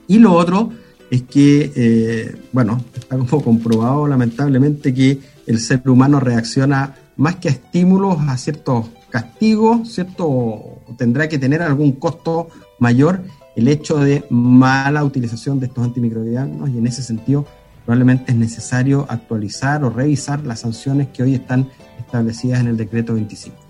Y 0.06 0.18
lo 0.18 0.32
otro 0.32 0.72
es 1.10 1.22
que, 1.22 1.72
eh, 1.74 2.36
bueno, 2.52 2.82
está 2.94 3.16
como 3.16 3.42
comprobado 3.44 4.06
lamentablemente 4.06 4.92
que 4.92 5.18
el 5.46 5.58
ser 5.60 5.88
humano 5.88 6.20
reacciona 6.20 6.94
más 7.16 7.36
que 7.36 7.48
a 7.48 7.52
estímulos, 7.52 8.18
a 8.28 8.36
ciertos 8.36 8.86
castigo, 9.10 9.84
¿cierto? 9.84 10.82
tendrá 10.96 11.28
que 11.28 11.38
tener 11.38 11.62
algún 11.62 11.92
costo 11.92 12.48
mayor 12.78 13.22
el 13.56 13.68
hecho 13.68 13.98
de 13.98 14.24
mala 14.30 15.02
utilización 15.02 15.58
de 15.58 15.66
estos 15.66 15.84
antimicrobianos 15.84 16.70
y 16.70 16.78
en 16.78 16.86
ese 16.86 17.02
sentido 17.02 17.44
probablemente 17.84 18.32
es 18.32 18.38
necesario 18.38 19.06
actualizar 19.08 19.82
o 19.82 19.90
revisar 19.90 20.44
las 20.44 20.60
sanciones 20.60 21.08
que 21.08 21.22
hoy 21.22 21.34
están 21.34 21.68
establecidas 21.98 22.60
en 22.60 22.68
el 22.68 22.76
decreto 22.76 23.14
25. 23.14 23.67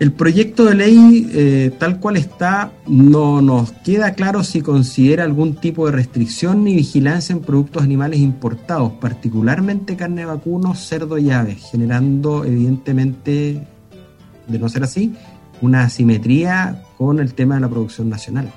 El 0.00 0.12
proyecto 0.12 0.64
de 0.64 0.74
ley, 0.74 1.30
eh, 1.34 1.72
tal 1.78 2.00
cual 2.00 2.16
está, 2.16 2.72
no 2.86 3.42
nos 3.42 3.72
queda 3.72 4.14
claro 4.14 4.42
si 4.42 4.62
considera 4.62 5.24
algún 5.24 5.56
tipo 5.56 5.84
de 5.84 5.92
restricción 5.92 6.64
ni 6.64 6.74
vigilancia 6.74 7.34
en 7.34 7.42
productos 7.42 7.82
animales 7.82 8.20
importados, 8.20 8.92
particularmente 8.92 9.96
carne 9.96 10.22
de 10.22 10.28
vacuno, 10.28 10.74
cerdo 10.74 11.18
y 11.18 11.30
aves, 11.30 11.68
generando 11.70 12.46
evidentemente, 12.46 13.68
de 14.48 14.58
no 14.58 14.70
ser 14.70 14.84
así, 14.84 15.14
una 15.60 15.82
asimetría 15.82 16.82
con 16.96 17.20
el 17.20 17.34
tema 17.34 17.56
de 17.56 17.60
la 17.60 17.68
producción 17.68 18.08
nacional. 18.08 18.50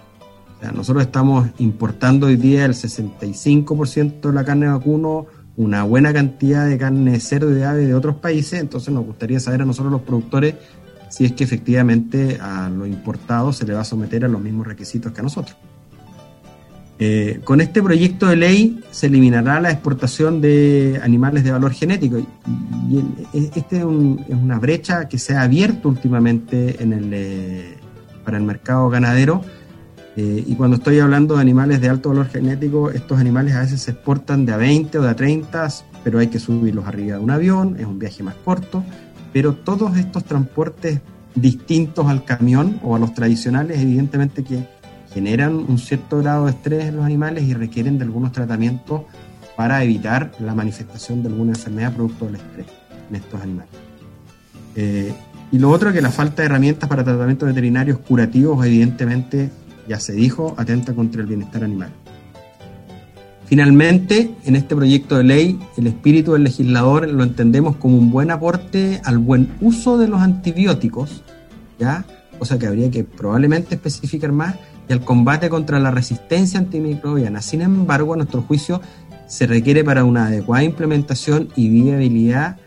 nosotros 0.73 1.03
estamos 1.03 1.49
importando 1.57 2.27
hoy 2.27 2.37
día 2.37 2.63
el 2.63 2.73
65% 2.73 4.21
de 4.21 4.33
la 4.33 4.45
carne 4.45 4.67
de 4.67 4.71
vacuno, 4.71 5.25
una 5.57 5.83
buena 5.83 6.13
cantidad 6.13 6.65
de 6.65 6.77
carne 6.77 7.11
de 7.11 7.19
cerdo 7.19 7.51
y 7.51 7.55
de 7.55 7.65
ave 7.65 7.85
de 7.85 7.93
otros 7.93 8.15
países, 8.15 8.61
entonces 8.61 8.93
nos 8.93 9.05
gustaría 9.05 9.41
saber 9.41 9.63
a 9.63 9.65
nosotros 9.65 9.91
los 9.91 10.03
productores 10.03 10.55
si 11.13 11.25
es 11.25 11.33
que 11.33 11.43
efectivamente 11.43 12.39
a 12.41 12.69
lo 12.69 12.87
importado 12.87 13.53
se 13.53 13.67
le 13.67 13.73
va 13.75 13.81
a 13.81 13.83
someter 13.83 14.25
a 14.25 14.27
los 14.27 14.41
mismos 14.41 14.65
requisitos 14.65 15.11
que 15.11 15.19
a 15.19 15.23
nosotros. 15.23 15.55
Eh, 16.97 17.39
con 17.43 17.61
este 17.61 17.83
proyecto 17.83 18.25
de 18.25 18.35
ley 18.35 18.83
se 18.89 19.05
eliminará 19.07 19.61
la 19.61 19.69
exportación 19.69 20.41
de 20.41 20.99
animales 21.03 21.43
de 21.43 21.51
valor 21.51 21.71
genético 21.71 22.17
y, 22.17 22.25
este 23.33 23.77
es, 23.77 23.83
una 23.83 24.57
brecha 24.57 25.07
que 25.07 25.19
se 25.19 25.35
ha 25.35 25.43
abierto 25.43 25.87
últimamente 25.87 26.81
en 26.81 26.93
el, 26.93 27.11
eh, 27.13 27.77
para 28.25 28.37
el 28.37 28.43
mercado 28.43 28.89
ganadero 28.89 29.43
eh, 30.15 30.43
y 30.47 30.55
cuando 30.55 30.77
estoy 30.77 30.97
hablando 30.97 31.35
de 31.35 31.41
animales 31.41 31.79
de 31.79 31.89
alto 31.89 32.09
valor 32.09 32.27
genético, 32.29 32.89
estos 32.89 33.19
animales 33.19 33.53
a 33.53 33.59
veces 33.59 33.81
se 33.81 33.91
exportan 33.91 34.47
de 34.47 34.53
a 34.53 34.57
20 34.57 34.97
o 34.97 35.03
de 35.03 35.09
a 35.09 35.15
30, 35.15 35.67
pero 36.03 36.17
hay 36.17 36.27
que 36.27 36.39
subirlos 36.39 36.87
arriba 36.87 37.17
de 37.17 37.23
un 37.23 37.29
avión, 37.29 37.75
es 37.79 37.85
un 37.85 37.99
viaje 37.99 38.23
más 38.23 38.35
corto 38.43 38.83
pero 39.33 39.55
todos 39.55 39.97
estos 39.97 40.23
transportes 40.23 41.01
distintos 41.35 42.05
al 42.07 42.23
camión 42.23 42.79
o 42.83 42.95
a 42.95 42.99
los 42.99 43.13
tradicionales, 43.13 43.79
evidentemente 43.79 44.43
que 44.43 44.67
generan 45.13 45.55
un 45.55 45.77
cierto 45.79 46.19
grado 46.19 46.45
de 46.45 46.51
estrés 46.51 46.85
en 46.85 46.97
los 46.97 47.05
animales 47.05 47.43
y 47.43 47.53
requieren 47.53 47.97
de 47.97 48.05
algunos 48.05 48.31
tratamientos 48.31 49.01
para 49.55 49.83
evitar 49.83 50.31
la 50.39 50.55
manifestación 50.55 51.21
de 51.21 51.29
alguna 51.29 51.51
enfermedad 51.51 51.93
producto 51.93 52.25
del 52.25 52.35
estrés 52.35 52.67
en 53.09 53.15
estos 53.15 53.41
animales. 53.41 53.69
Eh, 54.75 55.13
y 55.51 55.59
lo 55.59 55.69
otro 55.69 55.89
es 55.89 55.95
que 55.95 56.01
la 56.01 56.09
falta 56.09 56.41
de 56.41 56.47
herramientas 56.47 56.89
para 56.89 57.03
tratamientos 57.03 57.47
veterinarios 57.47 57.99
curativos, 57.99 58.65
evidentemente, 58.65 59.51
ya 59.87 59.99
se 59.99 60.13
dijo, 60.13 60.55
atenta 60.57 60.93
contra 60.93 61.21
el 61.21 61.27
bienestar 61.27 61.63
animal. 61.63 61.91
Finalmente, 63.45 64.31
en 64.45 64.55
este 64.55 64.75
proyecto 64.75 65.17
de 65.17 65.23
ley, 65.23 65.59
el 65.77 65.87
espíritu 65.87 66.33
del 66.33 66.43
legislador 66.43 67.07
lo 67.07 67.23
entendemos 67.23 67.75
como 67.75 67.97
un 67.97 68.09
buen 68.11 68.31
aporte 68.31 69.01
al 69.03 69.17
buen 69.17 69.53
uso 69.61 69.97
de 69.97 70.07
los 70.07 70.21
antibióticos, 70.21 71.23
¿ya? 71.77 72.05
cosa 72.39 72.57
que 72.57 72.67
habría 72.67 72.89
que 72.89 73.03
probablemente 73.03 73.75
especificar 73.75 74.31
más, 74.31 74.55
y 74.89 74.93
al 74.93 75.03
combate 75.05 75.49
contra 75.49 75.79
la 75.79 75.91
resistencia 75.91 76.59
antimicrobiana. 76.59 77.41
Sin 77.41 77.61
embargo, 77.61 78.13
a 78.13 78.17
nuestro 78.17 78.41
juicio, 78.41 78.81
se 79.27 79.47
requiere 79.47 79.83
para 79.83 80.03
una 80.03 80.27
adecuada 80.27 80.63
implementación 80.63 81.49
y 81.55 81.69
viabilidad 81.69 82.57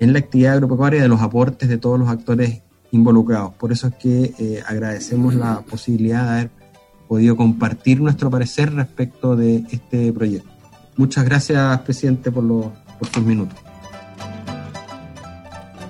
en 0.00 0.12
la 0.12 0.18
actividad 0.18 0.54
agropecuaria 0.54 1.02
de 1.02 1.08
los 1.08 1.20
aportes 1.20 1.68
de 1.68 1.78
todos 1.78 1.98
los 1.98 2.08
actores 2.08 2.62
involucrados. 2.92 3.54
Por 3.54 3.72
eso 3.72 3.88
es 3.88 3.94
que 3.94 4.34
eh, 4.38 4.62
agradecemos 4.66 5.34
la 5.34 5.60
posibilidad 5.60 6.24
de 6.24 6.30
haber 6.30 6.50
podido 7.08 7.36
compartir 7.36 8.00
nuestro 8.00 8.30
parecer 8.30 8.74
respecto 8.74 9.36
de 9.36 9.64
este 9.70 10.12
proyecto. 10.12 10.48
Muchas 10.96 11.24
gracias, 11.24 11.80
presidente, 11.80 12.30
por, 12.30 12.44
los, 12.44 12.66
por 12.98 13.08
sus 13.08 13.22
minutos. 13.22 13.58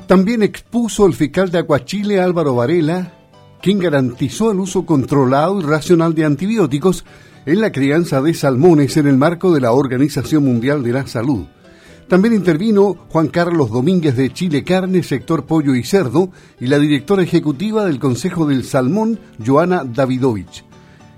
También 0.06 0.42
expuso 0.42 1.06
el 1.06 1.14
fiscal 1.14 1.50
de 1.50 1.58
Aguachile, 1.58 2.20
Álvaro 2.20 2.54
Varela, 2.54 3.12
quien 3.60 3.78
garantizó 3.78 4.52
el 4.52 4.60
uso 4.60 4.86
controlado 4.86 5.60
y 5.60 5.64
racional 5.64 6.14
de 6.14 6.24
antibióticos 6.24 7.04
en 7.46 7.60
la 7.60 7.72
crianza 7.72 8.20
de 8.22 8.34
salmones 8.34 8.96
en 8.96 9.06
el 9.06 9.16
marco 9.16 9.52
de 9.52 9.60
la 9.60 9.72
Organización 9.72 10.44
Mundial 10.44 10.82
de 10.82 10.92
la 10.92 11.06
Salud. 11.06 11.46
También 12.08 12.34
intervino 12.34 12.94
Juan 13.08 13.26
Carlos 13.28 13.70
Domínguez 13.70 14.16
de 14.16 14.32
Chile 14.32 14.62
Carne, 14.62 15.02
sector 15.02 15.44
pollo 15.44 15.74
y 15.74 15.82
cerdo, 15.82 16.30
y 16.60 16.68
la 16.68 16.78
directora 16.78 17.24
ejecutiva 17.24 17.84
del 17.84 17.98
Consejo 17.98 18.46
del 18.46 18.64
Salmón, 18.64 19.18
Joana 19.44 19.82
Davidovich. 19.84 20.64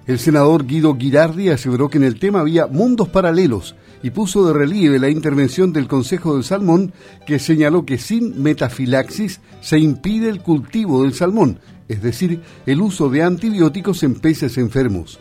El 0.09 0.19
senador 0.19 0.67
Guido 0.67 0.97
Girardi 0.97 1.51
aseguró 1.51 1.91
que 1.91 1.99
en 1.99 2.05
el 2.05 2.19
tema 2.19 2.41
había 2.41 2.67
mundos 2.67 3.11
paralelos 3.11 3.77
y 4.03 4.09
puso 4.09 4.47
de 4.47 4.55
relieve 4.55 4.99
la 4.99 5.11
intervención 5.11 5.71
del 5.71 5.87
Consejo 5.87 6.33
del 6.33 6.45
Salmón, 6.45 6.95
que 7.27 7.39
señaló 7.39 7.85
que 7.85 7.99
sin 7.99 8.43
metafilaxis 8.43 9.41
se 9.61 9.79
impide 9.79 10.31
el 10.31 10.41
cultivo 10.41 11.03
del 11.03 11.13
salmón, 11.13 11.61
es 11.89 12.01
decir, 12.01 12.41
el 12.65 12.81
uso 12.81 13.11
de 13.11 13.23
antibióticos 13.23 14.03
en 14.03 14.15
peces 14.15 14.57
enfermos. 14.57 15.21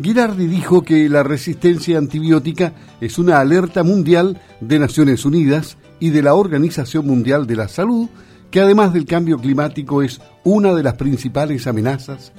Girardi 0.00 0.46
dijo 0.46 0.82
que 0.82 1.08
la 1.08 1.24
resistencia 1.24 1.98
antibiótica 1.98 2.72
es 3.00 3.18
una 3.18 3.40
alerta 3.40 3.82
mundial 3.82 4.40
de 4.60 4.78
Naciones 4.78 5.24
Unidas 5.24 5.76
y 5.98 6.10
de 6.10 6.22
la 6.22 6.34
Organización 6.34 7.04
Mundial 7.04 7.48
de 7.48 7.56
la 7.56 7.66
Salud, 7.66 8.08
que 8.52 8.60
además 8.60 8.92
del 8.92 9.06
cambio 9.06 9.38
climático 9.38 10.02
es 10.02 10.20
una 10.44 10.72
de 10.72 10.84
las 10.84 10.94
principales 10.94 11.66
amenazas 11.66 12.30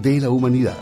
de 0.00 0.20
la 0.20 0.30
humanidad. 0.30 0.76